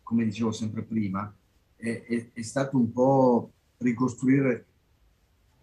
come 0.04 0.24
dicevo 0.26 0.52
sempre 0.52 0.84
prima, 0.84 1.34
è, 1.76 2.04
è- 2.08 2.32
è 2.34 2.42
stato 2.42 2.78
un 2.78 2.92
po' 2.92 3.52
ricostruire 3.78 4.66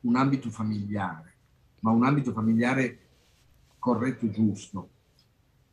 un 0.01 0.17
ambito 0.17 0.51
familiare, 0.51 1.35
ma 1.81 1.91
un 1.91 2.05
ambito 2.05 2.33
familiare 2.33 2.99
corretto 3.79 4.27
e 4.27 4.31
giusto. 4.31 4.91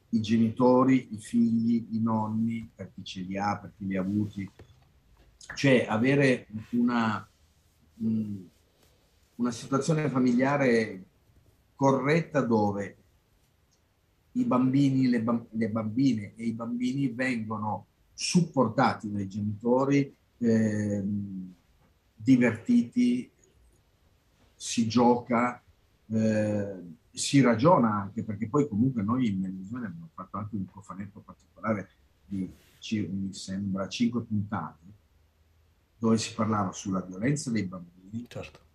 I 0.09 0.21
genitori, 0.21 1.13
i 1.13 1.17
figli, 1.19 1.88
i 1.91 2.01
nonni, 2.01 2.69
per 2.73 2.91
chi 2.93 3.03
ce 3.03 3.21
li 3.21 3.38
ha, 3.38 3.57
per 3.57 3.73
chi 3.77 3.85
li 3.85 3.95
ha 3.95 4.01
avuti, 4.01 4.50
cioè 5.55 5.85
avere 5.88 6.47
una, 6.71 7.25
mh, 7.95 8.35
una 9.51 9.60
situazione 9.60 10.10
familiare 10.10 11.03
corretta 11.75 12.39
dove 12.39 12.96
i 14.33 14.46
bambini, 14.46 15.07
le, 15.09 15.22
bam- 15.22 15.48
le 15.50 15.70
bambine 15.70 16.33
e 16.37 16.46
i 16.46 16.53
bambini 16.53 17.09
vengono 17.09 17.87
supportati 18.14 19.11
dai 19.11 19.27
genitori, 19.27 20.16
ehm, 20.37 21.53
divertiti, 22.16 23.29
si 24.55 24.87
gioca, 24.87 25.61
eh, 26.07 26.81
si 27.11 27.42
ragiona 27.42 27.94
anche, 27.94 28.24
perché 28.24 28.48
poi 28.48 28.70
comunque 28.70 29.03
noi 29.03 29.27
in 29.27 29.42
televisione 29.42 29.87
abbiamo 29.87 30.11
fatto 30.14 30.37
anche 30.37 30.55
un 30.55 30.66
cofanetto 30.66 31.20
particolare 31.20 31.90
di, 32.25 32.50
mi 33.09 33.33
sembra, 33.33 33.90
cinque 33.90 34.22
puntate, 34.22 34.79
dove 35.98 36.18
si 36.18 36.33
parlava 36.33 36.72
sulla 36.72 37.01
violenza 37.01 37.51
dei 37.51 37.64
bambini, 37.64 38.25
Certo. 38.29 38.70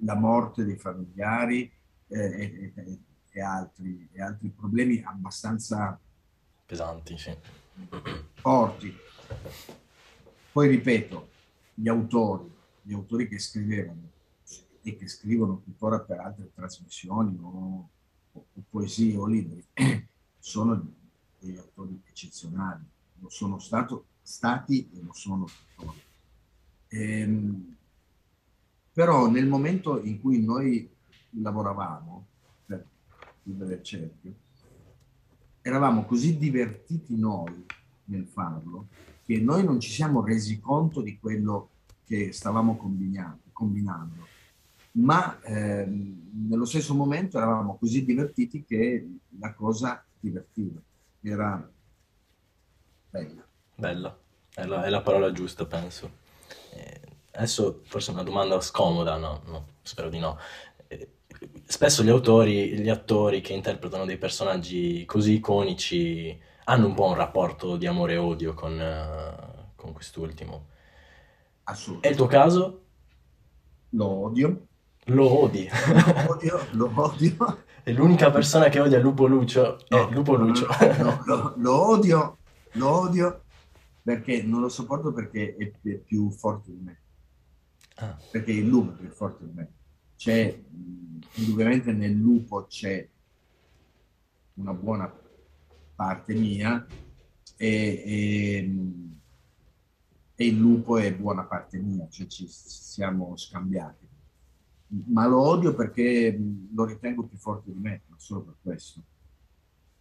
La 0.00 0.14
morte 0.14 0.64
dei 0.64 0.76
familiari 0.76 1.70
eh, 2.08 2.18
e, 2.18 2.72
e- 2.74 2.98
e 3.30 3.40
altri, 3.40 4.08
e 4.12 4.22
altri 4.22 4.48
problemi 4.48 5.02
abbastanza 5.04 5.98
Pesanti, 6.64 7.18
sì. 7.18 7.36
forti. 8.34 8.94
Poi 10.52 10.68
ripeto, 10.68 11.30
gli 11.74 11.88
autori, 11.88 12.50
gli 12.80 12.94
autori 12.94 13.28
che 13.28 13.38
scrivevano 13.38 14.10
e 14.82 14.96
che 14.96 15.06
scrivono 15.06 15.60
tuttora 15.62 16.00
per 16.00 16.20
altre 16.20 16.50
trasmissioni 16.54 17.38
o, 17.42 17.88
o 18.32 18.46
poesie 18.70 19.16
o 19.16 19.26
libri, 19.26 19.62
sono 20.38 20.94
degli 21.38 21.58
autori 21.58 22.00
eccezionali, 22.06 22.84
lo 23.20 23.28
sono 23.28 23.58
stato, 23.58 24.06
stati 24.22 24.88
e 24.94 25.02
lo 25.02 25.12
sono 25.12 25.44
tuttora. 25.44 25.98
Ehm, 26.88 27.75
però 28.96 29.28
nel 29.28 29.46
momento 29.46 30.02
in 30.02 30.22
cui 30.22 30.42
noi 30.42 30.90
lavoravamo 31.42 32.26
per 32.64 32.82
chiudere 33.42 33.74
il 33.74 33.82
cerchio, 33.82 34.34
eravamo 35.60 36.06
così 36.06 36.38
divertiti 36.38 37.14
noi 37.14 37.66
nel 38.04 38.24
farlo 38.24 38.86
che 39.26 39.38
noi 39.38 39.64
non 39.64 39.80
ci 39.80 39.90
siamo 39.90 40.24
resi 40.24 40.60
conto 40.60 41.02
di 41.02 41.18
quello 41.18 41.68
che 42.06 42.32
stavamo 42.32 42.78
combinando, 43.52 44.26
ma 44.92 45.42
ehm, 45.42 46.30
nello 46.48 46.64
stesso 46.64 46.94
momento 46.94 47.36
eravamo 47.36 47.76
così 47.76 48.02
divertiti 48.02 48.64
che 48.64 49.06
la 49.38 49.52
cosa 49.52 50.02
divertiva, 50.18 50.80
era 51.20 51.70
bella. 53.10 53.46
Bella, 53.74 54.18
è 54.54 54.64
la, 54.64 54.84
è 54.84 54.88
la 54.88 55.02
parola 55.02 55.30
giusta, 55.32 55.66
penso. 55.66 56.24
Eh, 57.36 57.38
adesso 57.38 57.80
forse 57.84 58.10
una 58.10 58.22
domanda 58.22 58.60
scomoda, 58.60 59.16
no, 59.16 59.42
no, 59.46 59.66
spero 59.82 60.08
di 60.08 60.18
no. 60.18 60.38
Eh, 60.88 61.08
spesso 61.66 62.02
gli 62.02 62.08
autori, 62.08 62.78
gli 62.78 62.88
attori 62.88 63.40
che 63.40 63.52
interpretano 63.52 64.04
dei 64.06 64.18
personaggi 64.18 65.04
così 65.04 65.34
iconici 65.34 66.38
hanno 66.64 66.86
un 66.86 66.94
po' 66.94 67.06
un 67.06 67.14
rapporto 67.14 67.76
di 67.76 67.86
amore 67.86 68.14
e 68.14 68.16
odio 68.16 68.54
con, 68.54 68.80
eh, 68.80 69.72
con 69.76 69.92
quest'ultimo. 69.92 70.66
È 71.64 71.70
Assolutamente. 71.70 72.08
il 72.08 72.16
tuo 72.16 72.26
caso? 72.26 72.82
Lo 73.90 74.06
odio, 74.24 74.66
Lo 75.06 75.42
odi. 75.42 75.68
lo 75.70 76.30
odio, 76.32 76.66
lo 76.72 76.90
odio. 76.94 77.64
E 77.84 77.92
l'unica 77.92 78.30
persona 78.30 78.68
che 78.68 78.80
odia 78.80 78.98
Lupo 78.98 79.26
Lucio 79.26 79.78
è 79.78 79.84
No, 79.94 80.10
Lupo 80.10 80.34
Lucio. 80.34 80.66
no, 80.98 81.22
lo, 81.24 81.54
lo 81.56 81.88
odio, 81.88 82.38
lo 82.72 82.88
odio 83.00 83.42
perché 84.02 84.42
non 84.42 84.60
lo 84.60 84.68
sopporto 84.68 85.12
perché 85.12 85.54
è 85.56 85.66
pi- 85.80 86.02
più 86.04 86.30
forte 86.30 86.70
di 86.72 86.80
me, 86.82 87.00
Ah, 87.98 88.18
perché 88.30 88.52
il 88.52 88.66
lupo 88.66 88.92
è 88.92 88.96
più 88.96 89.08
forte 89.08 89.46
di 89.46 89.52
me. 89.54 89.72
C'è, 90.16 90.62
indubbiamente 91.34 91.92
nel 91.92 92.12
lupo 92.12 92.66
c'è 92.66 93.08
una 94.54 94.72
buona 94.74 95.12
parte 95.94 96.34
mia 96.34 96.86
e, 97.56 98.02
e, 98.06 98.70
e 100.34 100.46
il 100.46 100.58
lupo 100.58 100.98
è 100.98 101.14
buona 101.14 101.44
parte 101.44 101.78
mia, 101.78 102.06
cioè 102.10 102.26
ci 102.26 102.46
siamo 102.48 103.34
scambiati. 103.36 104.06
Ma 105.06 105.26
lo 105.26 105.40
odio 105.40 105.74
perché 105.74 106.38
lo 106.72 106.84
ritengo 106.84 107.24
più 107.24 107.38
forte 107.38 107.72
di 107.72 107.78
me, 107.78 108.02
ma 108.08 108.16
solo 108.18 108.42
per 108.42 108.54
questo. 108.60 109.02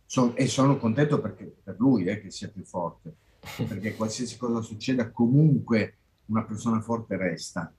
So- 0.06 0.36
e 0.36 0.48
sono 0.48 0.78
contento 0.78 1.20
perché, 1.22 1.46
per 1.64 1.78
lui 1.80 2.06
eh, 2.06 2.20
che 2.20 2.30
sia 2.30 2.50
più 2.50 2.64
forte, 2.64 3.16
perché 3.68 3.96
qualsiasi 3.96 4.38
cosa 4.38 4.62
succeda, 4.62 5.12
comunque 5.12 5.98
una 6.26 6.44
persona 6.44 6.82
forte 6.82 7.16
resta. 7.16 7.74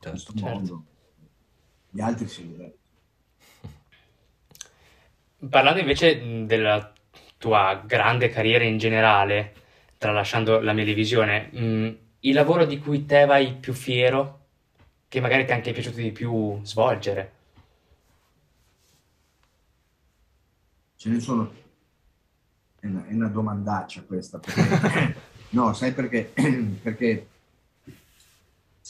Certo. 0.00 0.10
questo 0.10 0.32
certo. 0.32 0.48
mondo. 0.48 0.84
Gli 1.90 2.00
altri 2.00 2.26
si 2.26 2.46
divertono. 2.46 2.78
Parlando 5.48 5.80
invece 5.80 6.46
della 6.46 6.92
tua 7.38 7.82
grande 7.86 8.28
carriera 8.28 8.64
in 8.64 8.78
generale, 8.78 9.54
tralasciando 9.98 10.60
la 10.60 10.72
Melevisione, 10.72 11.50
mh, 11.52 11.98
il 12.20 12.34
lavoro 12.34 12.64
di 12.64 12.78
cui 12.78 13.06
te 13.06 13.24
vai 13.24 13.54
più 13.54 13.72
fiero, 13.72 14.38
che 15.08 15.20
magari 15.20 15.44
ti 15.44 15.50
è 15.50 15.54
anche 15.54 15.72
piaciuto 15.72 15.96
di 15.96 16.12
più 16.12 16.60
svolgere? 16.62 17.32
Ce 20.96 21.08
ne 21.08 21.20
sono, 21.20 21.52
è 22.78 22.86
una, 22.86 23.06
è 23.06 23.12
una 23.14 23.28
domandaccia 23.28 24.02
questa, 24.02 24.38
perché 24.38 25.28
No, 25.50 25.72
sai 25.72 25.92
perché? 25.92 26.32
perché 26.82 27.26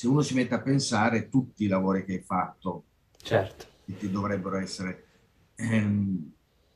se 0.01 0.09
uno 0.09 0.23
si 0.23 0.33
mette 0.33 0.55
a 0.55 0.63
pensare 0.63 1.29
tutti 1.29 1.65
i 1.65 1.69
lavori 1.69 2.07
che 2.07 2.15
hai 2.15 2.23
fatto, 2.23 2.85
Certo. 3.19 3.67
che 3.85 3.99
ti 3.99 4.11
dovrebbero 4.11 4.57
essere... 4.57 5.05
ehm, 5.57 6.33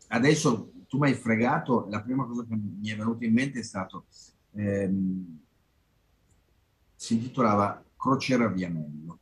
adesso 0.09 0.73
tu 0.87 0.99
mi 0.99 1.09
hai 1.09 1.15
fregato, 1.15 1.87
la 1.89 2.03
prima 2.03 2.27
cosa 2.27 2.45
che 2.45 2.55
mi 2.55 2.87
è 2.91 2.95
venuta 2.95 3.25
in 3.25 3.33
mente 3.33 3.61
è 3.61 3.63
stato... 3.63 4.05
ehm, 4.53 5.39
si 6.97 7.15
intitolava 7.15 7.83
Crociera 7.97 8.47
Vianello, 8.49 9.19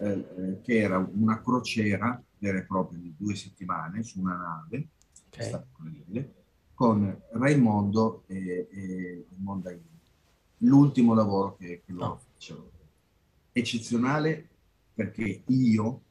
eh, 0.00 0.10
eh, 0.10 0.60
che 0.60 0.76
era 0.76 0.98
una 0.98 1.40
crociera 1.40 2.20
vera 2.38 2.58
e 2.58 2.64
propria 2.64 2.98
di 2.98 3.14
due 3.16 3.36
settimane 3.36 4.02
su 4.02 4.18
una 4.18 4.34
nave, 4.34 4.88
Ok. 5.28 5.36
è 5.36 5.42
stata 5.42 5.64
incredibile, 5.78 6.34
con 6.74 7.22
Raimondo 7.34 8.24
e, 8.26 8.66
e 8.68 9.26
Mondaini. 9.36 9.92
L'ultimo 10.58 11.14
lavoro 11.14 11.54
che, 11.56 11.82
che 11.86 11.92
loro 11.92 12.14
Ah. 12.14 12.32
Fecero. 12.44 12.70
Eccezionale 13.52 14.48
perché 14.92 15.42
io 15.46 16.02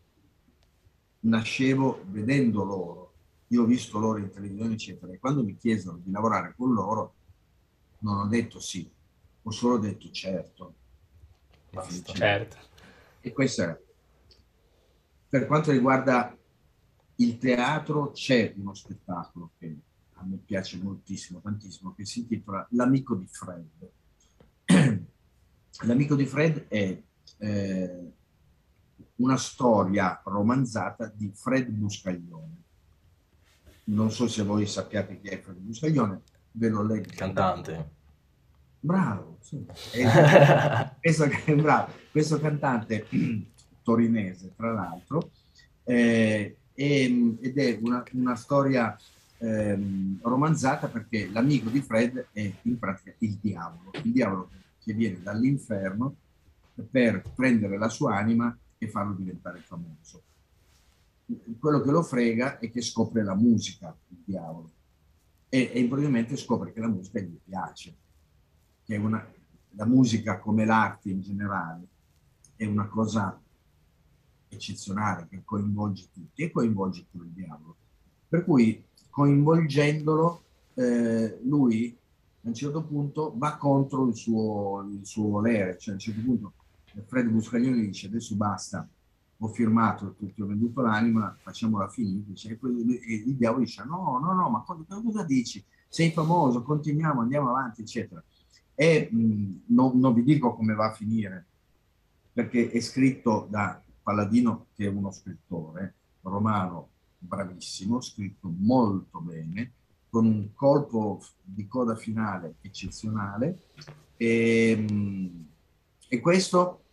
nascevo 1.21 2.03
vedendo 2.07 2.63
loro, 2.63 3.13
io 3.47 3.63
ho 3.63 3.65
visto 3.65 3.99
loro 3.99 4.17
in 4.17 4.31
televisione, 4.31 4.73
eccetera, 4.73 5.13
e 5.13 5.19
quando 5.19 5.43
mi 5.43 5.55
chiesero 5.55 5.99
di 6.03 6.11
lavorare 6.11 6.53
con 6.57 6.73
loro, 6.73 7.15
non 7.99 8.17
ho 8.17 8.27
detto 8.27 8.59
sì, 8.59 8.89
ho 9.43 9.51
solo 9.51 9.77
detto 9.77 10.09
certo. 10.09 10.75
Basta. 11.71 12.13
Certo. 12.13 12.57
E 13.21 13.31
questo 13.31 13.61
era. 13.61 13.79
Per 15.29 15.45
quanto 15.47 15.71
riguarda 15.71 16.37
il 17.15 17.37
teatro, 17.37 18.11
c'è 18.11 18.53
uno 18.57 18.73
spettacolo 18.73 19.51
che 19.57 19.77
a 20.13 20.23
me 20.25 20.37
piace 20.37 20.77
moltissimo, 20.77 21.41
tantissimo, 21.41 21.93
che 21.95 22.05
si 22.05 22.19
intitola 22.19 22.67
L'amico 22.71 23.15
di 23.15 23.27
Fred. 23.27 23.91
L'amico 25.81 26.15
di 26.15 26.25
Fred 26.25 26.67
è 26.67 26.97
eh, 27.37 28.11
una 29.17 29.37
storia 29.37 30.21
romanzata 30.25 31.11
di 31.13 31.31
Fred 31.33 31.67
Buscaglione. 31.67 32.61
Non 33.85 34.11
so 34.11 34.27
se 34.27 34.43
voi 34.43 34.65
sappiate 34.65 35.19
chi 35.19 35.27
è 35.27 35.41
Fred 35.41 35.57
Buscaglione, 35.57 36.21
ve 36.51 36.69
lo 36.69 36.83
leggo. 36.83 37.09
Cantante. 37.15 37.89
Bravo, 38.79 39.37
sì. 39.41 39.65
È- 39.91 40.91
questo, 40.99 41.27
bravo, 41.55 41.91
questo 42.11 42.39
cantante 42.39 43.07
torinese, 43.83 44.53
tra 44.55 44.71
l'altro, 44.71 45.31
eh, 45.83 46.57
ed 46.73 47.57
è 47.57 47.79
una, 47.81 48.03
una 48.13 48.35
storia 48.35 48.97
ehm, 49.37 50.19
romanzata 50.21 50.87
perché 50.87 51.29
l'amico 51.29 51.69
di 51.69 51.81
Fred 51.81 52.27
è 52.31 52.51
in 52.63 52.79
pratica 52.79 53.13
il 53.19 53.37
diavolo, 53.39 53.91
il 54.01 54.11
diavolo 54.11 54.49
che 54.49 54.62
viene 54.91 55.21
dall'inferno 55.21 56.15
per 56.89 57.21
prendere 57.33 57.77
la 57.77 57.87
sua 57.87 58.17
anima 58.17 58.57
e 58.77 58.89
farlo 58.89 59.13
diventare 59.13 59.59
famoso. 59.59 60.21
Quello 61.57 61.79
che 61.79 61.91
lo 61.91 62.03
frega 62.03 62.59
è 62.59 62.69
che 62.69 62.81
scopre 62.81 63.23
la 63.23 63.35
musica, 63.35 63.95
il 64.09 64.17
diavolo, 64.25 64.69
e, 65.47 65.71
e 65.73 65.79
improvvisamente 65.79 66.35
scopre 66.35 66.73
che 66.73 66.81
la 66.81 66.89
musica 66.89 67.19
gli 67.19 67.37
piace 67.41 67.95
che 68.83 68.97
una, 68.97 69.25
la 69.71 69.85
musica 69.85 70.39
come 70.39 70.65
l'arte 70.65 71.09
in 71.09 71.21
generale 71.21 71.87
è 72.55 72.65
una 72.65 72.87
cosa 72.87 73.39
eccezionale 74.49 75.27
che 75.29 75.41
coinvolge 75.43 76.09
tutti 76.11 76.43
e 76.43 76.51
coinvolge 76.51 77.05
pure 77.09 77.25
il 77.25 77.31
diavolo. 77.31 77.75
Per 78.27 78.43
cui 78.43 78.83
coinvolgendolo, 79.09 80.43
eh, 80.75 81.39
lui 81.43 81.95
a 82.43 82.47
un 82.47 82.53
certo 82.53 82.83
punto 82.83 83.33
va 83.37 83.55
contro 83.57 84.07
il 84.07 84.15
suo, 84.15 84.87
il 84.91 85.05
suo 85.05 85.27
volere, 85.27 85.77
cioè 85.77 85.91
a 85.91 85.93
un 85.93 85.99
certo 85.99 86.21
punto 86.21 86.53
Fred 87.05 87.27
Buscaglione 87.27 87.81
dice 87.81 88.07
adesso 88.07 88.35
basta, 88.35 88.87
ho 89.37 89.47
firmato, 89.47 90.15
ti, 90.17 90.41
ho 90.41 90.45
venduto 90.45 90.81
l'anima, 90.81 91.35
facciamola 91.41 91.87
finita, 91.89 92.31
e, 92.49 92.59
e 92.61 93.13
il 93.25 93.35
diavolo 93.35 93.63
dice 93.63 93.83
no, 93.83 94.19
no, 94.21 94.33
no, 94.33 94.49
ma 94.49 94.61
cosa, 94.61 94.83
cosa 95.01 95.23
dici? 95.23 95.63
Sei 95.87 96.11
famoso, 96.11 96.63
continuiamo, 96.63 97.21
andiamo 97.21 97.49
avanti, 97.49 97.81
eccetera 97.81 98.23
e 98.75 99.09
mh, 99.11 99.63
non, 99.67 99.99
non 99.99 100.13
vi 100.13 100.23
dico 100.23 100.55
come 100.55 100.73
va 100.73 100.87
a 100.87 100.93
finire, 100.93 101.45
perché 102.31 102.71
è 102.71 102.79
scritto 102.79 103.47
da 103.49 103.81
Palladino, 104.01 104.67
che 104.75 104.85
è 104.85 104.89
uno 104.89 105.11
scrittore 105.11 105.95
romano 106.21 106.89
bravissimo, 107.17 108.01
scritto 108.01 108.51
molto 108.57 109.19
bene, 109.19 109.71
con 110.13 110.27
un 110.27 110.53
colpo 110.53 111.23
di 111.41 111.65
coda 111.65 111.95
finale 111.95 112.57
eccezionale. 112.61 113.69
E, 114.15 114.75
mh, 114.77 115.47
e 116.07 116.19
questo, 116.19 116.83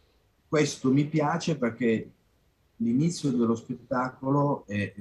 questo 0.48 0.90
mi 0.90 1.06
piace 1.06 1.58
perché 1.58 2.10
l'inizio 2.76 3.30
dello 3.30 3.54
spettacolo, 3.56 4.64
è, 4.66 4.94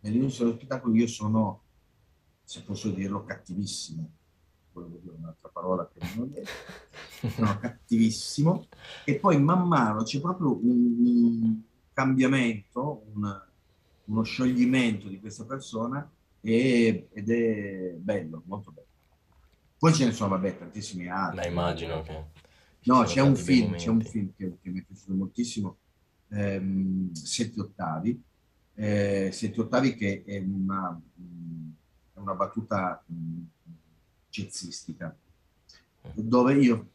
nell'inizio 0.00 0.44
dello 0.44 0.56
spettacolo 0.56 0.92
io 0.96 1.06
sono, 1.06 1.62
se 2.42 2.62
posso 2.62 2.90
dirlo, 2.90 3.22
cattivissimo. 3.22 4.10
Volevo 4.72 4.98
dire 5.00 5.14
un'altra 5.16 5.48
parola 5.48 5.88
che 5.88 6.00
non 6.16 6.24
ho 6.24 6.26
detto, 6.26 6.50
no, 7.40 7.58
cattivissimo, 7.60 8.66
e 9.04 9.20
poi 9.20 9.40
man 9.40 9.68
mano 9.68 10.02
c'è 10.02 10.20
proprio 10.20 10.52
un, 10.52 10.96
un 10.98 11.62
cambiamento, 11.92 13.04
un- 13.14 13.44
uno 14.06 14.22
scioglimento 14.24 15.06
di 15.06 15.20
questa 15.20 15.44
persona 15.44 16.10
e- 16.40 17.08
ed 17.12 17.30
è 17.30 17.94
bello, 17.98 18.42
molto 18.46 18.70
bello. 18.70 18.86
Poi 19.78 19.92
ce 19.92 20.06
ne 20.06 20.12
sono, 20.12 20.30
vabbè, 20.30 20.58
tantissimi 20.58 21.08
altri. 21.08 21.36
Ma 21.36 21.46
immagino 21.46 22.02
che... 22.02 22.24
No, 22.84 23.02
c'è 23.02 23.20
un 23.20 23.36
film, 23.36 23.74
c'è 23.74 23.88
un 23.88 24.00
film 24.00 24.30
che, 24.36 24.58
che 24.62 24.70
mi 24.70 24.80
è 24.80 24.84
piaciuto 24.84 25.14
moltissimo, 25.14 25.76
ehm, 26.28 27.12
Sette 27.12 27.60
ottavi, 27.60 28.22
eh, 28.74 29.30
Sette 29.32 29.60
ottavi 29.60 29.94
che 29.96 30.22
è 30.24 30.38
una, 30.38 30.98
è 32.14 32.18
una 32.18 32.34
battuta 32.34 33.02
jazzistica, 34.30 35.16
dove 36.14 36.54
io 36.54 36.88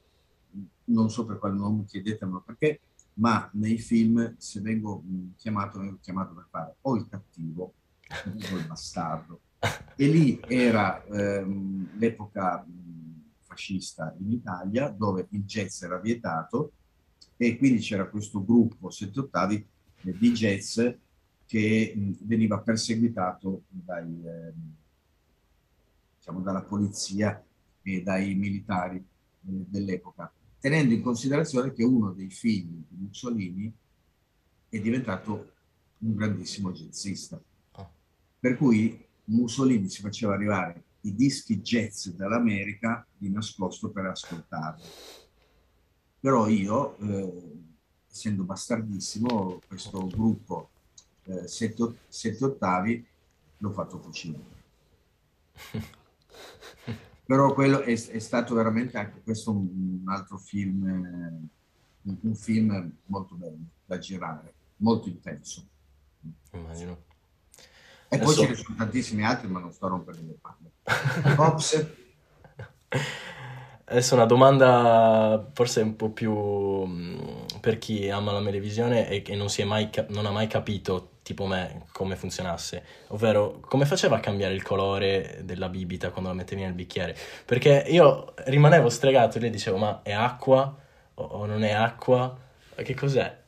non 0.85 1.09
so 1.09 1.25
per 1.25 1.39
quale 1.39 1.55
nome, 1.55 1.85
chiedetemelo 1.85 2.41
perché, 2.41 2.79
ma 3.15 3.49
nei 3.53 3.77
film 3.77 4.35
se 4.37 4.61
vengo 4.61 5.03
chiamato, 5.35 5.79
vengo 5.79 5.97
chiamato 6.01 6.33
per 6.33 6.47
fare 6.49 6.75
o 6.81 6.95
il 6.95 7.07
cattivo 7.09 7.73
il 8.35 8.65
bastardo. 8.67 9.41
E 9.95 10.07
lì 10.07 10.39
era 10.47 11.03
ehm, 11.05 11.97
l'epoca 11.97 12.65
fascista 13.39 14.15
in 14.19 14.31
Italia 14.31 14.89
dove 14.89 15.27
il 15.31 15.43
jazz 15.43 15.81
era 15.83 15.99
vietato 15.99 16.71
e 17.37 17.57
quindi 17.57 17.79
c'era 17.79 18.07
questo 18.07 18.43
gruppo 18.43 18.89
sette 18.89 19.19
ottavi 19.19 19.65
eh, 20.03 20.17
di 20.17 20.31
jazz 20.31 20.79
che 21.45 21.93
mh, 21.95 22.11
veniva 22.21 22.59
perseguitato 22.59 23.63
dai, 23.67 24.21
ehm, 24.25 24.75
diciamo, 26.17 26.39
dalla 26.41 26.61
polizia 26.61 27.43
e 27.81 28.01
dai 28.01 28.35
militari 28.35 28.97
eh, 28.97 29.03
dell'epoca, 29.41 30.31
tenendo 30.59 30.93
in 30.93 31.01
considerazione 31.01 31.73
che 31.73 31.83
uno 31.83 32.11
dei 32.11 32.29
figli 32.29 32.83
di 32.87 32.95
Mussolini 32.95 33.73
è 34.69 34.79
diventato 34.79 35.51
un 35.99 36.15
grandissimo 36.15 36.71
jazzista. 36.71 37.41
Per 38.41 38.57
cui 38.57 39.05
Mussolini 39.25 39.87
si 39.87 40.01
faceva 40.01 40.33
arrivare 40.33 40.83
i 41.01 41.13
dischi 41.13 41.61
jazz 41.61 42.07
dall'America 42.07 43.05
di 43.15 43.29
nascosto 43.29 43.91
per 43.91 44.05
ascoltarli. 44.05 44.83
Però 46.19 46.47
io, 46.47 46.97
eh, 46.97 47.59
essendo 48.09 48.43
bastardissimo, 48.43 49.61
questo 49.67 50.07
gruppo 50.07 50.71
eh, 51.25 51.47
sette, 51.47 51.97
sette 52.07 52.43
ottavi 52.43 53.05
l'ho 53.57 53.71
fatto 53.71 53.99
cucinare. 53.99 54.63
Però 57.23 57.53
quello 57.53 57.81
è, 57.81 57.91
è 57.91 58.19
stato 58.19 58.55
veramente 58.55 58.97
anche 58.97 59.21
questo 59.21 59.51
un, 59.51 60.01
altro 60.07 60.39
film, 60.39 60.81
un, 62.01 62.17
un 62.21 62.35
film 62.35 62.91
molto 63.05 63.35
bello 63.35 63.67
da 63.85 63.99
girare, 63.99 64.51
molto 64.77 65.09
intenso. 65.09 65.63
Immagino. 66.53 67.09
E 68.13 68.19
poi 68.19 68.35
ce 68.35 68.47
ne 68.47 68.55
sono 68.55 68.75
tantissimi 68.77 69.23
altri, 69.23 69.47
ma 69.47 69.59
non 69.59 69.71
sto 69.71 69.85
a 69.85 69.89
rompere 69.89 70.19
le 70.19 70.37
palle. 70.41 71.37
Ops, 71.37 71.87
Adesso 73.85 74.15
una 74.15 74.25
domanda 74.25 75.49
forse 75.53 75.81
un 75.81 75.95
po' 75.97 76.11
più 76.11 76.33
mh, 76.33 77.59
per 77.59 77.77
chi 77.77 78.09
ama 78.09 78.31
la 78.31 78.39
melevisione 78.39 79.09
e 79.09 79.21
che 79.21 79.35
non, 79.35 79.49
si 79.49 79.61
è 79.61 79.65
mai 79.65 79.89
non 80.09 80.25
ha 80.25 80.31
mai 80.31 80.47
capito, 80.47 81.09
tipo 81.23 81.45
me, 81.45 81.87
come 81.91 82.15
funzionasse. 82.15 82.83
Ovvero, 83.07 83.59
come 83.61 83.85
faceva 83.85 84.17
a 84.17 84.19
cambiare 84.21 84.53
il 84.53 84.63
colore 84.63 85.41
della 85.43 85.67
bibita 85.69 86.09
quando 86.09 86.29
la 86.29 86.35
mettevi 86.35 86.61
nel 86.61 86.73
bicchiere? 86.73 87.17
Perché 87.45 87.85
io 87.87 88.33
rimanevo 88.45 88.89
stregato 88.89 89.37
e 89.37 89.41
le 89.41 89.49
dicevo, 89.49 89.77
ma 89.77 90.01
è 90.03 90.13
acqua 90.13 90.73
o, 91.15 91.23
o 91.23 91.45
non 91.45 91.63
è 91.63 91.71
acqua? 91.71 92.37
Che 92.75 92.95
cos'è? 92.95 93.39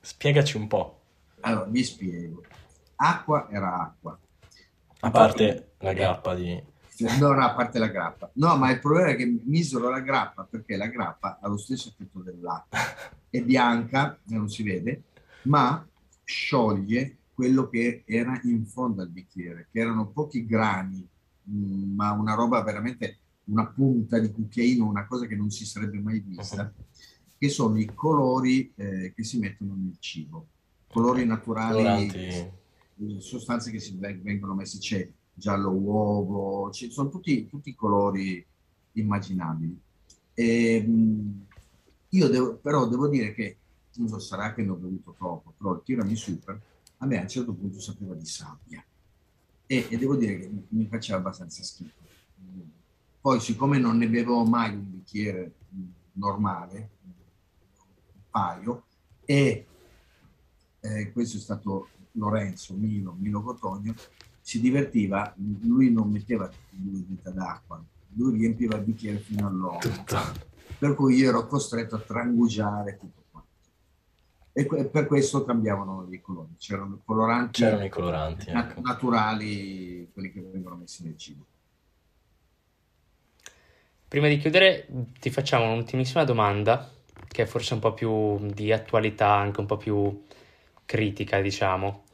Spiegaci 0.00 0.56
un 0.56 0.66
po'. 0.68 1.00
allora 1.40 1.64
vi 1.66 1.84
spiego. 1.84 2.42
Acqua 2.96 3.48
era 3.50 3.80
acqua. 3.80 4.18
A 5.00 5.10
parte 5.10 5.74
la 5.78 5.92
grappa 5.92 6.34
di... 6.34 6.74
No, 6.98 7.32
no, 7.32 7.44
a 7.44 7.54
parte 7.54 7.78
la 7.78 7.88
grappa. 7.88 8.30
No, 8.34 8.56
ma 8.56 8.70
il 8.70 8.80
problema 8.80 9.10
è 9.10 9.16
che 9.16 9.40
misero 9.44 9.90
la 9.90 10.00
grappa 10.00 10.44
perché 10.44 10.76
la 10.76 10.86
grappa 10.86 11.38
ha 11.40 11.48
lo 11.48 11.58
stesso 11.58 11.88
effetto 11.88 12.20
dell'acqua. 12.20 12.78
È 13.28 13.42
bianca, 13.42 14.18
non 14.28 14.48
si 14.48 14.62
vede, 14.62 15.02
ma 15.42 15.86
scioglie 16.24 17.18
quello 17.36 17.68
che 17.68 18.02
era 18.06 18.40
in 18.44 18.64
fondo 18.64 19.02
al 19.02 19.10
bicchiere, 19.10 19.68
che 19.70 19.78
erano 19.78 20.08
pochi 20.08 20.46
grani, 20.46 21.06
mm, 21.50 21.94
ma 21.94 22.12
una 22.12 22.32
roba 22.32 22.62
veramente, 22.62 23.18
una 23.44 23.66
punta 23.66 24.18
di 24.18 24.32
cucchiaino, 24.32 24.86
una 24.86 25.06
cosa 25.06 25.26
che 25.26 25.36
non 25.36 25.50
si 25.50 25.66
sarebbe 25.66 26.00
mai 26.00 26.20
vista, 26.20 26.62
uh-huh. 26.62 26.84
che 27.36 27.48
sono 27.50 27.78
i 27.78 27.92
colori 27.94 28.72
eh, 28.74 29.12
che 29.14 29.22
si 29.22 29.38
mettono 29.38 29.74
nel 29.76 29.96
cibo. 29.98 30.46
Colori 30.90 31.26
naturali, 31.26 31.76
Coloranti. 31.76 32.50
Sostanze 33.18 33.70
che 33.70 33.78
si 33.78 33.96
vengono 33.98 34.54
messe, 34.54 34.78
c'è 34.78 35.08
giallo 35.34 35.70
uovo, 35.70 36.70
ci 36.70 36.90
sono 36.90 37.10
tutti, 37.10 37.46
tutti 37.46 37.70
i 37.70 37.74
colori 37.74 38.44
immaginabili. 38.92 39.78
E, 40.32 40.74
ehm, 40.74 41.46
io 42.10 42.28
devo, 42.28 42.56
però 42.56 42.88
devo 42.88 43.08
dire 43.08 43.34
che, 43.34 43.58
non 43.96 44.08
so, 44.08 44.18
sarà 44.18 44.54
che 44.54 44.62
ne 44.62 44.70
ho 44.70 44.76
bevuto 44.76 45.14
troppo, 45.16 45.52
però 45.56 45.74
il 45.74 45.82
tiramisù 45.84 46.38
a 46.98 47.06
me 47.06 47.18
a 47.18 47.22
un 47.22 47.28
certo 47.28 47.52
punto 47.52 47.78
sapeva 47.80 48.14
di 48.14 48.24
sabbia 48.24 48.82
e, 49.66 49.86
e 49.90 49.98
devo 49.98 50.16
dire 50.16 50.38
che 50.38 50.50
mi 50.68 50.86
faceva 50.86 51.18
abbastanza 51.18 51.62
schifo. 51.62 52.04
Poi, 53.20 53.40
siccome 53.40 53.78
non 53.78 53.98
ne 53.98 54.08
bevo 54.08 54.44
mai 54.44 54.72
un 54.74 54.88
bicchiere 54.88 55.52
normale, 56.12 56.90
un 57.02 58.22
paio, 58.30 58.84
e 59.24 59.66
eh, 60.80 61.12
questo 61.12 61.36
è 61.36 61.40
stato 61.40 61.88
Lorenzo, 62.16 62.74
Milo, 62.74 63.14
Milo 63.18 63.42
Cotonio, 63.42 63.94
si 64.40 64.60
divertiva, 64.60 65.34
lui 65.62 65.90
non 65.90 66.10
metteva 66.10 66.50
due 66.70 67.04
dita 67.06 67.30
d'acqua, 67.30 67.82
lui 68.14 68.38
riempiva 68.38 68.76
il 68.76 68.84
bicchiere 68.84 69.18
fino 69.18 69.46
all'uomo. 69.46 69.80
Per 70.78 70.94
cui 70.94 71.16
io 71.16 71.30
ero 71.30 71.46
costretto 71.46 71.96
a 71.96 71.98
trangugiare 72.00 72.98
tutto 72.98 73.24
quanto. 73.30 73.48
E 74.52 74.86
per 74.86 75.06
questo 75.06 75.44
cambiavano 75.44 76.06
i 76.10 76.20
colori. 76.20 76.54
C'erano 76.58 77.00
coloranti, 77.04 77.62
C'erano 77.62 77.84
i 77.84 77.88
coloranti 77.88 78.50
nat- 78.52 78.70
ecco. 78.70 78.80
naturali, 78.82 80.08
quelli 80.12 80.30
che 80.30 80.40
vengono 80.40 80.76
messi 80.76 81.04
nel 81.04 81.16
cibo. 81.16 81.44
Prima 84.08 84.28
di 84.28 84.38
chiudere 84.38 84.86
ti 85.18 85.30
facciamo 85.30 85.64
un'ultimissima 85.64 86.24
domanda, 86.24 86.88
che 87.26 87.42
è 87.42 87.46
forse 87.46 87.74
un 87.74 87.80
po' 87.80 87.92
più 87.92 88.38
di 88.46 88.72
attualità, 88.72 89.32
anche 89.32 89.60
un 89.60 89.66
po' 89.66 89.76
più 89.76 90.22
critica, 90.86 91.40
diciamo. 91.40 92.04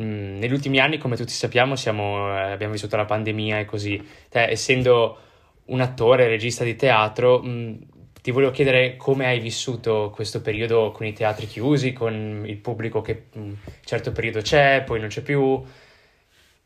Mm, 0.00 0.38
negli 0.38 0.52
ultimi 0.52 0.80
anni, 0.80 0.98
come 0.98 1.16
tutti 1.16 1.32
sappiamo, 1.32 1.76
siamo, 1.76 2.34
eh, 2.36 2.50
abbiamo 2.52 2.72
vissuto 2.72 2.96
la 2.96 3.04
pandemia 3.04 3.60
e 3.60 3.64
così. 3.64 4.02
Te, 4.28 4.50
essendo 4.50 5.18
un 5.66 5.80
attore, 5.80 6.26
regista 6.26 6.64
di 6.64 6.74
teatro, 6.74 7.40
mh, 7.40 7.48
mm, 7.48 7.74
ti 8.20 8.30
volevo 8.30 8.50
chiedere 8.50 8.96
come 8.96 9.26
hai 9.26 9.38
vissuto 9.38 10.10
questo 10.12 10.40
periodo 10.40 10.90
con 10.90 11.06
i 11.06 11.12
teatri 11.12 11.46
chiusi, 11.46 11.92
con 11.92 12.42
il 12.46 12.56
pubblico 12.56 13.02
che 13.02 13.26
un 13.34 13.50
mm, 13.50 13.52
certo 13.84 14.12
periodo 14.12 14.40
c'è, 14.40 14.82
poi 14.84 14.98
non 14.98 15.08
c'è 15.08 15.22
più. 15.22 15.62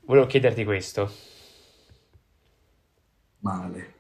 Volevo 0.07 0.27
chiederti 0.27 0.65
questo. 0.65 1.13
Male, 3.41 3.95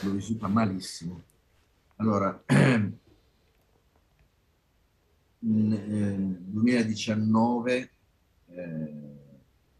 l'ho 0.00 0.10
vissuta 0.12 0.46
malissimo. 0.46 1.20
Allora, 1.96 2.42
nel 5.44 6.36
2019 6.40 7.90
eh, 8.48 9.12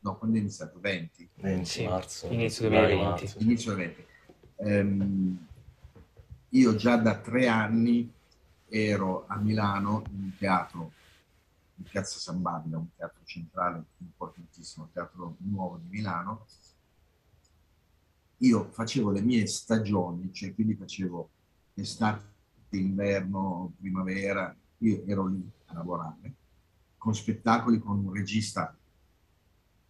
no, 0.01 0.16
quando 0.16 0.37
è 0.37 0.40
iniziato? 0.40 0.79
20? 0.81 1.29
20 1.37 1.64
sì, 1.64 1.87
marzo. 1.87 2.27
Inizio 2.29 2.68
2020. 2.68 3.35
Inizio 3.38 3.75
20. 3.75 4.07
Ehm, 4.57 5.46
io 6.51 6.75
già 6.77 6.96
da 6.96 7.18
tre 7.18 7.48
anni 7.48 8.11
ero 8.68 9.27
a 9.27 9.37
Milano 9.37 10.03
in 10.11 10.22
un 10.22 10.33
teatro 10.38 10.92
in 11.77 11.85
Piazza 11.85 12.18
San 12.18 12.40
Babila, 12.40 12.79
un 12.79 12.94
teatro 12.96 13.20
centrale 13.25 13.83
importantissimo, 13.98 14.88
teatro 14.92 15.37
nuovo 15.38 15.79
di 15.79 15.88
Milano. 15.88 16.46
Io 18.38 18.68
facevo 18.70 19.11
le 19.11 19.20
mie 19.20 19.46
stagioni, 19.46 20.33
cioè 20.33 20.55
quindi 20.55 20.75
facevo 20.75 21.29
estate, 21.75 22.31
inverno, 22.70 23.72
primavera, 23.79 24.55
io 24.83 25.05
ero 25.07 25.27
lì 25.27 25.51
a 25.66 25.75
lavorare 25.75 26.35
con 27.03 27.14
spettacoli 27.14 27.81
con 27.81 27.99
un 27.99 28.12
regista, 28.12 28.77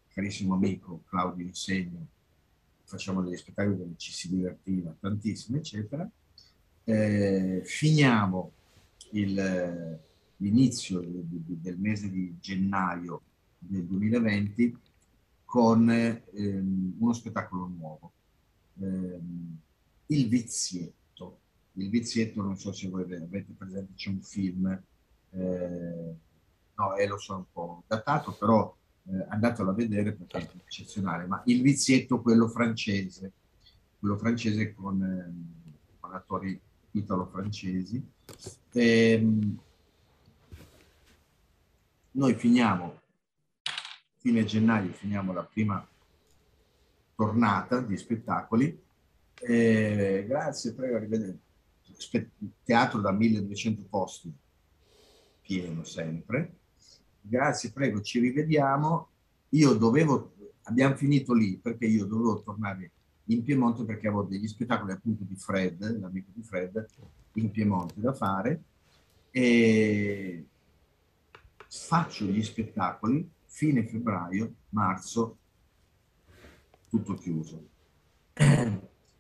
carissimo 0.08 0.54
amico, 0.54 1.02
Claudio 1.08 1.44
Insegno, 1.44 2.06
facciamo 2.84 3.20
degli 3.20 3.36
spettacoli 3.36 3.76
dove 3.76 3.94
ci 3.96 4.12
si 4.12 4.30
divertiva 4.30 4.94
tantissimo, 4.98 5.58
eccetera. 5.58 6.08
Eh, 6.84 7.60
finiamo 7.66 8.52
il, 9.10 10.00
l'inizio 10.36 11.00
del, 11.00 11.22
del, 11.26 11.78
mese 11.78 12.10
di 12.10 12.34
gennaio 12.40 13.20
del 13.58 13.84
2020 13.84 14.78
con 15.44 15.90
ehm, 15.90 16.94
uno 16.98 17.12
spettacolo 17.12 17.66
nuovo, 17.66 18.12
ehm, 18.80 19.58
Il 20.06 20.28
Vizietto. 20.28 21.00
Il 21.74 21.88
Vizietto, 21.88 22.42
non 22.42 22.56
so 22.56 22.72
se 22.72 22.88
voi 22.88 23.02
avete 23.02 23.52
presente, 23.56 23.94
c'è 23.94 24.10
un 24.10 24.20
film 24.20 24.82
eh, 25.30 26.14
no, 26.74 26.96
e 26.96 27.06
lo 27.06 27.18
so 27.18 27.36
un 27.36 27.44
po' 27.50 27.82
datato, 27.86 28.32
però 28.32 28.74
eh, 29.04 29.26
andatelo 29.28 29.70
a 29.70 29.74
vedere 29.74 30.12
perché 30.12 30.38
è 30.38 30.50
eccezionale. 30.64 31.26
Ma 31.26 31.42
il 31.46 31.62
vizietto, 31.62 32.20
quello 32.20 32.48
francese, 32.48 33.32
quello 33.98 34.16
francese 34.16 34.74
con, 34.74 35.02
eh, 35.02 35.96
con 36.00 36.14
attori 36.14 36.60
italo-francesi. 36.92 38.04
Ehm, 38.72 39.58
noi 42.12 42.34
finiamo, 42.34 43.00
fine 44.18 44.44
gennaio, 44.44 44.92
finiamo 44.92 45.32
la 45.32 45.44
prima 45.44 45.86
tornata 47.14 47.80
di 47.80 47.96
spettacoli. 47.96 48.80
Eh, 49.40 50.24
grazie, 50.28 50.74
prego, 50.74 50.96
arrivederci. 50.96 51.50
Teatro 52.64 53.00
da 53.00 53.12
1200 53.12 53.82
posti, 53.88 54.32
pieno 55.40 55.84
sempre 55.84 56.60
grazie, 57.22 57.70
prego, 57.70 58.00
ci 58.02 58.18
rivediamo. 58.18 59.08
Io 59.50 59.74
dovevo, 59.74 60.32
abbiamo 60.64 60.96
finito 60.96 61.32
lì 61.32 61.56
perché 61.56 61.86
io 61.86 62.04
dovevo 62.04 62.42
tornare 62.42 62.90
in 63.26 63.42
Piemonte 63.42 63.84
perché 63.84 64.08
avevo 64.08 64.24
degli 64.24 64.48
spettacoli 64.48 64.92
appunto 64.92 65.24
di 65.24 65.36
Fred, 65.36 66.00
l'amico 66.00 66.30
di 66.34 66.42
Fred, 66.42 66.86
in 67.34 67.50
Piemonte 67.50 68.00
da 68.00 68.12
fare 68.12 68.62
e 69.30 70.44
faccio 71.68 72.26
gli 72.26 72.42
spettacoli 72.42 73.30
fine 73.46 73.86
febbraio, 73.86 74.52
marzo, 74.70 75.36
tutto 76.88 77.14
chiuso. 77.14 77.68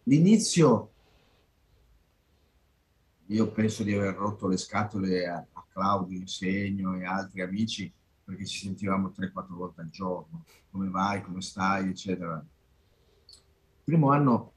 L'inizio, 0.04 0.91
io 3.32 3.50
penso 3.50 3.82
di 3.82 3.94
aver 3.94 4.14
rotto 4.14 4.46
le 4.46 4.56
scatole 4.56 5.26
a, 5.26 5.46
Claudio 5.72 6.18
Insegno 6.18 6.94
e 6.96 7.06
altri 7.06 7.40
amici 7.40 7.90
perché 8.22 8.44
ci 8.44 8.66
sentivamo 8.66 9.10
3-4 9.16 9.54
volte 9.54 9.80
al 9.80 9.88
giorno, 9.88 10.44
come 10.70 10.90
vai, 10.90 11.22
come 11.22 11.40
stai, 11.40 11.88
eccetera. 11.88 12.44
Il 13.26 13.82
primo 13.82 14.10
anno 14.10 14.52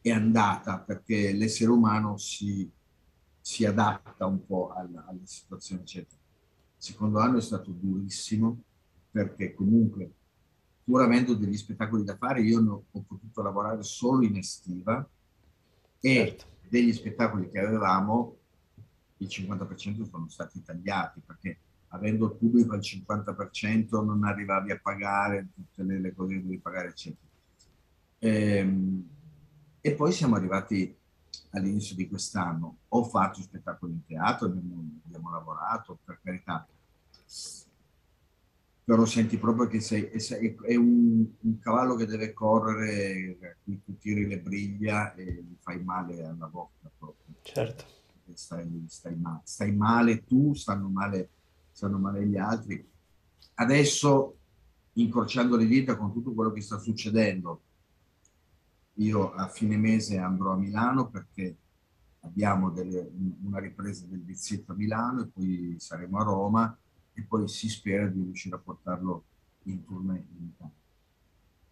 è 0.00 0.10
andata 0.10 0.80
perché 0.80 1.32
l'essere 1.32 1.70
umano 1.70 2.16
si, 2.16 2.68
si 3.40 3.64
adatta 3.64 4.26
un 4.26 4.44
po' 4.44 4.72
alla, 4.72 5.06
alla 5.06 5.24
situazione, 5.24 5.82
eccetera. 5.82 6.20
Il 6.76 6.82
secondo 6.82 7.20
anno 7.20 7.38
è 7.38 7.42
stato 7.42 7.70
durissimo 7.70 8.60
perché 9.12 9.54
comunque, 9.54 10.12
pur 10.82 11.00
avendo 11.00 11.34
degli 11.34 11.56
spettacoli 11.56 12.02
da 12.02 12.16
fare, 12.16 12.42
io 12.42 12.84
ho 12.90 13.04
potuto 13.06 13.40
lavorare 13.40 13.84
solo 13.84 14.24
in 14.24 14.36
estiva 14.36 15.08
e 16.00 16.14
certo. 16.14 16.53
Degli 16.68 16.92
spettacoli 16.92 17.48
che 17.50 17.58
avevamo 17.58 18.36
il 19.18 19.28
50% 19.28 20.08
sono 20.08 20.28
stati 20.28 20.62
tagliati 20.62 21.20
perché 21.24 21.58
avendo 21.88 22.26
il 22.26 22.34
pubblico 22.34 22.74
al 22.74 22.80
50% 22.80 24.04
non 24.04 24.24
arrivavi 24.24 24.72
a 24.72 24.80
pagare 24.82 25.48
tutte 25.54 25.82
le, 25.84 26.00
le 26.00 26.14
cose 26.14 26.34
che 26.34 26.42
devi 26.42 26.58
pagare, 26.58 26.88
eccetera. 26.88 27.28
E, 28.18 28.56
ehm, 28.56 29.08
e, 29.80 29.94
poi 29.94 30.12
siamo 30.12 30.34
arrivati 30.34 30.96
all'inizio 31.50 31.94
di 31.94 32.08
quest'anno. 32.08 32.78
Ho 32.88 33.04
fatto 33.04 33.40
spettacoli 33.40 33.92
in 33.92 34.04
teatro, 34.04 34.46
abbiamo, 34.46 34.84
abbiamo 35.06 35.30
lavorato, 35.30 35.98
per 36.04 36.18
carità, 36.22 36.66
però 38.84 39.04
senti 39.06 39.38
proprio 39.38 39.66
che 39.66 39.80
sei, 39.80 40.04
è 40.04 40.76
un, 40.76 41.26
un, 41.40 41.58
cavallo 41.58 41.96
che 41.96 42.06
deve 42.06 42.32
correre, 42.32 43.58
qui 43.64 43.82
tu 43.82 43.96
tiri 43.96 44.26
le 44.26 44.40
briglia 44.40 45.14
e 45.14 45.24
gli 45.24 45.56
fai 45.60 45.82
male 45.82 46.24
alla 46.24 46.46
bocca 46.46 46.90
proprio. 46.96 47.34
Certo 47.42 47.94
stai, 48.32 48.84
stai, 48.88 49.16
male. 49.16 49.40
stai 49.44 49.74
male 49.74 50.24
tu, 50.24 50.54
stanno 50.54 50.88
male, 50.88 51.30
stanno 51.70 51.98
male 51.98 52.26
gli 52.26 52.36
altri. 52.36 52.86
Adesso, 53.54 54.38
incrociando 54.94 55.56
le 55.56 55.66
dita 55.66 55.96
con 55.96 56.12
tutto 56.12 56.32
quello 56.32 56.52
che 56.52 56.62
sta 56.62 56.78
succedendo, 56.78 57.62
io 58.94 59.32
a 59.32 59.48
fine 59.48 59.76
mese 59.76 60.18
andrò 60.18 60.52
a 60.52 60.56
Milano 60.56 61.08
perché 61.08 61.56
abbiamo 62.20 62.70
delle, 62.70 63.10
una 63.42 63.58
ripresa 63.58 64.06
del 64.06 64.22
vizietto 64.22 64.72
a 64.72 64.76
Milano 64.76 65.22
e 65.22 65.26
poi 65.26 65.74
saremo 65.78 66.18
a 66.18 66.24
Roma 66.24 66.78
e 67.14 67.22
poi 67.22 67.48
si 67.48 67.68
spera 67.68 68.06
di 68.06 68.22
riuscire 68.22 68.56
a 68.56 68.58
portarlo 68.58 69.24
in 69.64 69.84
tournée 69.84 70.24
in 70.36 70.46
Italia. 70.46 70.74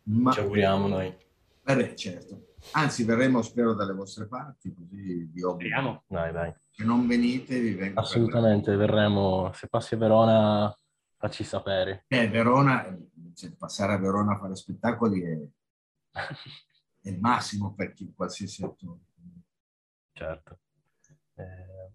Ma, 0.04 0.32
Ci 0.32 0.40
auguriamo 0.40 0.86
noi. 0.86 1.14
Beh, 1.62 1.94
certo. 1.94 2.54
Anzi, 2.72 3.04
verremo, 3.04 3.42
spero, 3.42 3.74
dalle 3.74 3.92
vostre 3.92 4.26
parti, 4.26 4.74
così 4.74 5.24
vi 5.32 5.42
obbligo. 5.42 6.04
Dai, 6.06 6.32
dai. 6.32 6.54
Se 6.70 6.84
non 6.84 7.06
venite, 7.06 7.60
vi 7.60 7.74
vengo 7.74 8.00
Assolutamente, 8.00 8.74
verremo. 8.76 9.52
Se 9.52 9.68
passi 9.68 9.94
a 9.94 9.98
Verona, 9.98 10.76
facci 11.16 11.44
sapere. 11.44 12.04
Eh, 12.08 12.28
Verona, 12.28 12.96
cioè, 13.34 13.52
passare 13.52 13.92
a 13.92 13.98
Verona 13.98 14.34
a 14.34 14.38
fare 14.38 14.56
spettacoli 14.56 15.22
è, 15.22 15.38
è 17.00 17.08
il 17.08 17.20
massimo 17.20 17.74
per 17.74 17.92
chi 17.92 18.12
qualsiasi 18.14 18.64
attore. 18.64 19.00
Certo. 20.12 20.58
Eh, 21.34 21.90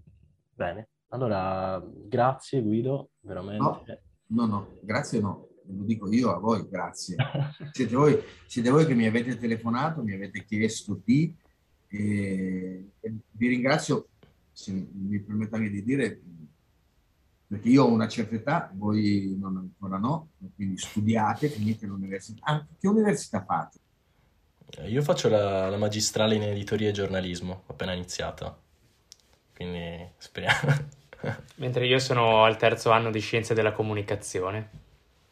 bene, 0.54 0.90
allora 1.10 1.84
grazie 1.86 2.62
Guido, 2.62 3.12
veramente. 3.22 4.04
No, 4.28 4.46
no, 4.46 4.46
no, 4.46 4.78
grazie 4.82 5.20
no, 5.20 5.48
lo 5.66 5.84
dico 5.84 6.12
io 6.12 6.32
a 6.34 6.40
voi, 6.40 6.68
grazie. 6.70 7.16
siete, 7.72 7.96
voi, 7.96 8.20
siete 8.46 8.70
voi 8.70 8.86
che 8.86 8.96
mi 8.96 9.06
avete 9.06 9.38
telefonato, 9.38 10.04
mi 10.04 10.14
avete 10.14 10.44
chiesto 10.44 11.00
di, 11.04 11.34
e, 11.88 12.92
e 13.00 13.14
vi 13.32 13.48
ringrazio, 13.48 14.10
se 14.52 14.72
mi 14.72 15.20
permette 15.20 15.56
anche 15.56 15.70
di 15.70 15.84
dire, 15.84 16.22
perché 17.48 17.70
io 17.70 17.84
ho 17.84 17.92
una 17.92 18.08
certa 18.08 18.36
età, 18.36 18.72
voi 18.74 19.36
non 19.40 19.58
ancora 19.58 19.98
no, 19.98 20.32
quindi 20.56 20.78
studiate, 20.78 21.48
finite 21.48 21.86
l'università. 21.86 22.42
Ah, 22.46 22.66
che 22.78 22.88
università 22.88 23.44
fate? 23.44 23.80
Io 24.86 25.02
faccio 25.02 25.30
la, 25.30 25.70
la 25.70 25.78
magistrale 25.78 26.36
in 26.36 26.44
editoria 26.44 26.90
e 26.90 26.92
giornalismo, 26.92 27.64
appena 27.68 27.94
iniziata, 27.94 28.58
quindi 29.56 30.12
speriamo. 30.18 30.87
Mentre 31.68 31.86
io 31.86 32.00
sono 32.00 32.46
al 32.46 32.56
terzo 32.56 32.92
anno 32.92 33.12
di 33.12 33.20
scienze 33.20 33.54
della 33.54 33.74
comunicazione. 33.74 34.70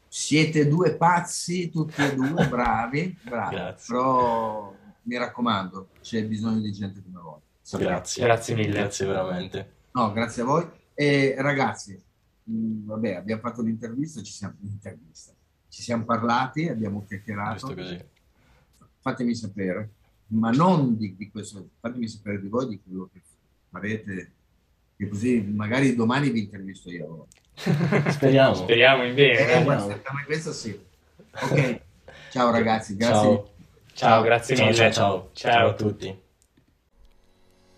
Siete 0.09 0.67
due 0.67 0.97
pazzi, 0.97 1.69
tutti 1.69 2.01
e 2.01 2.13
due, 2.13 2.45
bravi, 2.51 3.17
bravi. 3.23 3.55
Grazie. 3.55 3.93
Però 3.93 4.75
mi 5.03 5.17
raccomando, 5.17 5.91
c'è 6.01 6.25
bisogno 6.25 6.59
di 6.59 6.73
gente 6.73 7.01
come 7.01 7.21
voi. 7.21 7.39
Grazie. 7.79 8.23
Grazie 8.25 8.53
mille. 8.53 8.73
Grazie 8.73 9.05
veramente. 9.05 9.71
No, 9.91 10.11
grazie 10.11 10.41
a 10.41 10.45
voi. 10.45 10.69
E 10.93 11.35
ragazzi, 11.37 11.97
mh, 12.43 12.85
vabbè, 12.85 13.15
abbiamo 13.15 13.39
fatto 13.39 13.61
l'intervista, 13.61 14.21
ci 14.21 14.33
siamo, 14.33 14.55
l'intervista. 14.59 15.31
ci 15.69 15.81
siamo 15.81 16.03
parlati, 16.03 16.67
abbiamo 16.67 17.05
chiacchierato. 17.07 17.73
Fatemi 18.99 19.33
sapere, 19.33 19.89
ma 20.27 20.51
non 20.51 20.97
di, 20.97 21.15
di, 21.15 21.31
questo, 21.31 21.65
fatemi 21.79 22.09
sapere 22.09 22.41
di 22.41 22.49
voi, 22.49 22.67
di 22.67 22.81
quello 22.83 23.09
che 23.13 23.21
farete, 23.69 24.31
che 24.97 25.07
così 25.07 25.41
magari 25.41 25.95
domani 25.95 26.29
vi 26.29 26.41
intervisto 26.41 26.89
io. 26.89 27.27
Speriamo. 28.09 28.53
Speriamo 28.53 29.03
in 29.03 29.15
bene. 29.15 29.53
Eh, 29.53 29.63
questo, 29.63 30.01
questo 30.25 30.53
sì. 30.53 30.79
Ok, 31.41 31.81
ciao 32.31 32.51
ragazzi, 32.51 32.95
grazie. 32.95 33.13
Ciao, 33.13 33.49
ciao 33.93 34.21
grazie 34.21 34.55
ciao, 34.55 34.65
mille. 34.65 34.77
Ciao, 34.77 34.91
ciao, 34.91 35.29
ciao 35.33 35.69
a 35.69 35.73
tutti. 35.73 36.23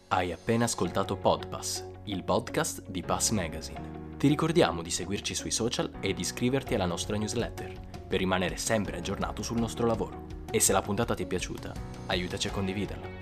Hai 0.10 0.32
appena 0.32 0.66
ascoltato 0.66 1.18
Podpass, 1.18 1.84
il 2.06 2.24
podcast 2.24 2.88
di 2.88 3.02
Pass 3.02 3.32
Magazine. 3.32 4.06
Ti 4.18 4.28
ricordiamo 4.28 4.82
di 4.82 4.90
seguirci 4.90 5.36
sui 5.36 5.52
social 5.52 5.92
e 6.00 6.14
di 6.14 6.22
iscriverti 6.22 6.76
alla 6.76 6.86
nostra 6.86 7.18
newsletter 7.18 7.74
per 8.08 8.20
rimanere 8.20 8.58
sempre 8.58 8.98
aggiornato 8.98 9.44
sul 9.44 9.60
nostro 9.60 9.86
lavoro. 9.86 10.26
E 10.50 10.60
se 10.60 10.72
la 10.72 10.82
puntata 10.82 11.14
ti 11.14 11.24
è 11.24 11.28
piaciuta, 11.28 11.74
aiutaci 12.08 12.48
a 12.48 12.52
condividerla. 12.52 13.17